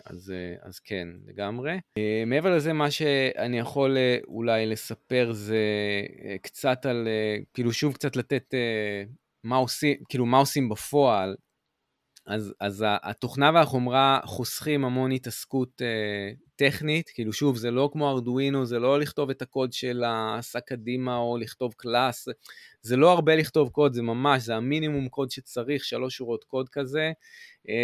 אז, 0.04 0.32
אז 0.62 0.78
כן, 0.78 1.08
לגמרי. 1.26 1.78
מעבר 2.26 2.56
לזה, 2.56 2.72
מה 2.72 2.90
שאני 2.90 3.58
יכול 3.58 3.96
אולי 4.28 4.66
לספר 4.66 5.32
זה 5.32 5.58
קצת 6.42 6.86
על, 6.86 7.08
כאילו 7.54 7.72
שוב 7.72 7.94
קצת 7.94 8.16
לתת 8.16 8.54
מה 9.46 9.56
עושים, 9.56 9.96
כאילו 10.09 10.26
מה 10.26 10.38
עושים 10.38 10.68
בפועל. 10.68 11.37
אז, 12.26 12.54
אז 12.61 12.85
התוכנה 13.02 13.50
והחומרה 13.54 14.20
חוסכים 14.24 14.85
המון 14.85 15.12
התעסקות 15.12 15.82
אה, 15.82 16.30
טכנית, 16.56 17.09
כאילו 17.09 17.32
שוב, 17.32 17.56
זה 17.56 17.70
לא 17.70 17.90
כמו 17.92 18.11
ארדואינו, 18.11 18.66
זה 18.66 18.78
לא 18.78 19.00
לכתוב 19.00 19.30
את 19.30 19.42
הקוד 19.42 19.72
של 19.72 20.02
הסע 20.06 20.61
קדימה 20.61 21.16
או 21.16 21.38
לכתוב 21.38 21.74
קלאס, 21.76 22.28
זה 22.82 22.96
לא 22.96 23.12
הרבה 23.12 23.37
לכתוב 23.37 23.68
קוד, 23.68 23.92
זה 23.94 24.02
ממש, 24.02 24.42
זה 24.42 24.56
המינימום 24.56 25.09
קוד 25.09 25.30
שצריך, 25.30 25.85
שלוש 25.85 26.16
שורות 26.16 26.44
קוד 26.44 26.68
כזה, 26.68 27.12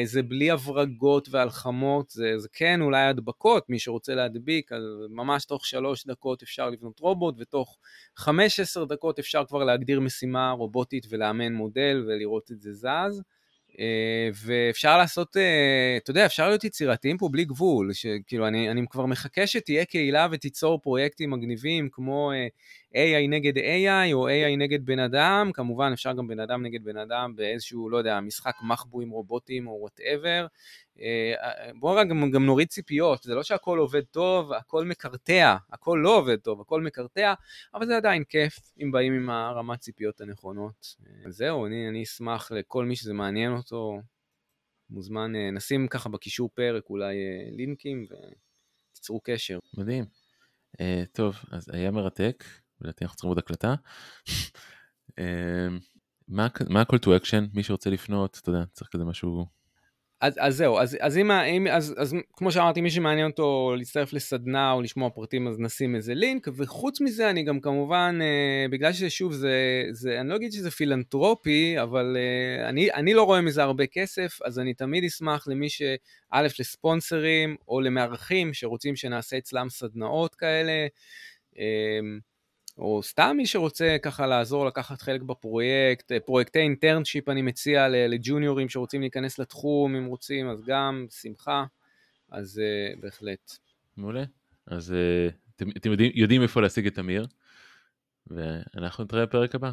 זה 0.04 0.22
בלי 0.22 0.50
הברגות 0.50 1.28
והלחמות, 1.30 2.10
זה, 2.10 2.38
זה 2.38 2.48
כן 2.52 2.80
אולי 2.80 3.02
הדבקות, 3.02 3.70
מי 3.70 3.78
שרוצה 3.78 4.14
להדביק, 4.14 4.72
אז 4.72 4.82
ממש 5.10 5.44
תוך 5.44 5.66
שלוש 5.66 6.06
דקות 6.06 6.42
אפשר 6.42 6.70
לבנות 6.70 7.00
רובוט, 7.00 7.34
ותוך 7.38 7.78
חמש 8.16 8.60
עשר 8.60 8.84
דקות 8.84 9.18
אפשר 9.18 9.44
כבר 9.44 9.64
להגדיר 9.64 10.00
משימה 10.00 10.50
רובוטית 10.50 11.06
ולאמן 11.10 11.52
מודל 11.52 12.04
ולראות 12.06 12.50
את 12.52 12.60
זה 12.60 12.72
זז. 12.72 13.22
אה, 13.78 14.28
ואפשר 14.44 14.98
לעשות, 14.98 15.36
אה, 15.36 15.96
אתה 15.96 16.10
יודע, 16.10 16.26
אפשר 16.26 16.48
להיות 16.48 16.64
יצירתיים 16.64 17.18
פה 17.18 17.28
בלי 17.28 17.44
גבול, 17.44 17.92
שכאילו 17.92 18.46
אני, 18.46 18.70
אני 18.70 18.82
כבר 18.90 19.06
מחכה 19.06 19.46
שתהיה 19.46 19.84
קהילה 19.84 20.26
ותיצור 20.30 20.78
פרויקטים 20.78 21.30
מגניבים 21.30 21.88
כמו 21.92 22.32
אה, 22.32 22.46
AI 22.94 23.28
נגד 23.28 23.58
AI 23.58 24.12
או 24.12 24.28
AI 24.28 24.56
נגד 24.58 24.86
בן 24.86 24.98
אדם, 24.98 25.50
כמובן 25.54 25.90
אפשר 25.92 26.12
גם 26.12 26.28
בן 26.28 26.40
אדם 26.40 26.62
נגד 26.62 26.84
בן 26.84 26.96
אדם 26.96 27.36
באיזשהו, 27.36 27.90
לא 27.90 27.96
יודע, 27.96 28.20
משחק 28.20 28.54
מחבוא 28.62 29.00
עם 29.00 29.10
רובוטים 29.10 29.66
או 29.66 29.78
whatever. 29.80 30.46
בואו 31.74 31.96
רק 31.96 32.08
גם, 32.08 32.30
גם 32.30 32.46
נוריד 32.46 32.68
ציפיות, 32.68 33.22
זה 33.22 33.34
לא 33.34 33.42
שהכל 33.42 33.78
עובד 33.78 34.02
טוב, 34.02 34.52
הכל 34.52 34.84
מקרטע, 34.84 35.56
הכל 35.72 36.00
לא 36.02 36.18
עובד 36.18 36.36
טוב, 36.36 36.60
הכל 36.60 36.82
מקרטע, 36.82 37.34
אבל 37.74 37.86
זה 37.86 37.96
עדיין 37.96 38.24
כיף 38.24 38.58
אם 38.82 38.92
באים 38.92 39.12
עם 39.12 39.30
הרמת 39.30 39.78
ציפיות 39.78 40.20
הנכונות. 40.20 40.96
זהו, 41.28 41.66
אני, 41.66 41.88
אני 41.88 42.02
אשמח 42.02 42.52
לכל 42.52 42.84
מי 42.84 42.96
שזה 42.96 43.12
מעניין 43.12 43.52
אותו, 43.52 44.00
מוזמן, 44.90 45.32
נשים 45.36 45.88
ככה 45.88 46.08
בקישור 46.08 46.50
פרק 46.54 46.90
אולי 46.90 47.14
לינקים 47.50 48.06
ותיצרו 48.92 49.20
קשר. 49.24 49.58
מדהים. 49.78 50.04
Uh, 50.72 51.06
טוב, 51.12 51.36
אז 51.50 51.70
היה 51.72 51.90
מרתק, 51.90 52.44
לדעתי 52.82 53.04
אנחנו 53.04 53.16
צריכים 53.16 53.28
עוד 53.28 53.38
הקלטה. 53.38 53.74
uh, 55.10 55.22
מה 56.28 56.46
ה-call 56.80 56.98
to 57.04 57.08
action, 57.22 57.42
מי 57.54 57.62
שרוצה 57.62 57.90
לפנות, 57.90 58.38
אתה 58.42 58.50
יודע, 58.50 58.64
צריך 58.72 58.90
כזה 58.90 59.04
משהו 59.04 59.46
אז, 60.22 60.34
אז 60.38 60.56
זהו, 60.56 60.78
אז, 60.78 60.96
אז, 61.00 61.18
אם, 61.18 61.30
אם, 61.30 61.66
אז, 61.66 61.94
אז 61.98 62.16
כמו 62.32 62.52
שאמרתי, 62.52 62.80
מי 62.80 62.90
שמעניין 62.90 63.30
אותו 63.30 63.74
להצטרף 63.78 64.12
לסדנה 64.12 64.72
או 64.72 64.82
לשמוע 64.82 65.10
פרטים, 65.10 65.48
אז 65.48 65.60
נשים 65.60 65.96
איזה 65.96 66.14
לינק, 66.14 66.48
וחוץ 66.56 67.00
מזה, 67.00 67.30
אני 67.30 67.42
גם 67.42 67.60
כמובן, 67.60 68.18
אה, 68.22 68.66
בגלל 68.70 68.92
ששוב, 68.92 69.32
זה, 69.32 69.84
זה, 69.90 70.20
אני 70.20 70.28
לא 70.28 70.36
אגיד 70.36 70.52
שזה 70.52 70.70
פילנטרופי, 70.70 71.80
אבל 71.82 72.16
אה, 72.16 72.68
אני, 72.68 72.92
אני 72.92 73.14
לא 73.14 73.22
רואה 73.22 73.40
מזה 73.40 73.62
הרבה 73.62 73.86
כסף, 73.86 74.38
אז 74.44 74.58
אני 74.58 74.74
תמיד 74.74 75.04
אשמח 75.04 75.48
למי 75.48 75.68
ש... 75.68 75.82
א', 76.30 76.46
לספונסרים 76.58 77.56
או 77.68 77.80
למארחים 77.80 78.54
שרוצים 78.54 78.96
שנעשה 78.96 79.38
אצלם 79.38 79.68
סדנאות 79.70 80.34
כאלה. 80.34 80.86
אה, 81.58 82.00
או 82.78 83.02
סתם 83.02 83.34
מי 83.36 83.46
שרוצה 83.46 83.96
ככה 84.02 84.26
לעזור 84.26 84.66
לקחת 84.66 85.02
חלק 85.02 85.22
בפרויקט, 85.22 86.12
פרויקטי 86.26 86.58
אינטרנשיפ 86.58 87.28
אני 87.28 87.42
מציע 87.42 87.88
לג'וניורים 87.88 88.68
שרוצים 88.68 89.00
להיכנס 89.00 89.38
לתחום 89.38 89.96
אם 89.96 90.04
רוצים, 90.04 90.50
אז 90.50 90.64
גם 90.66 91.06
שמחה, 91.10 91.64
אז 92.30 92.60
uh, 92.60 93.00
בהחלט. 93.00 93.52
מעולה, 93.96 94.24
אז 94.66 94.90
uh, 94.90 95.34
אתם, 95.56 95.70
אתם 95.76 95.90
יודעים, 95.90 96.12
יודעים 96.14 96.42
איפה 96.42 96.60
להשיג 96.60 96.86
את 96.86 96.98
אמיר, 96.98 97.26
ואנחנו 98.26 99.04
נתראה 99.04 99.26
בפרק 99.26 99.54
הבא. 99.54 99.70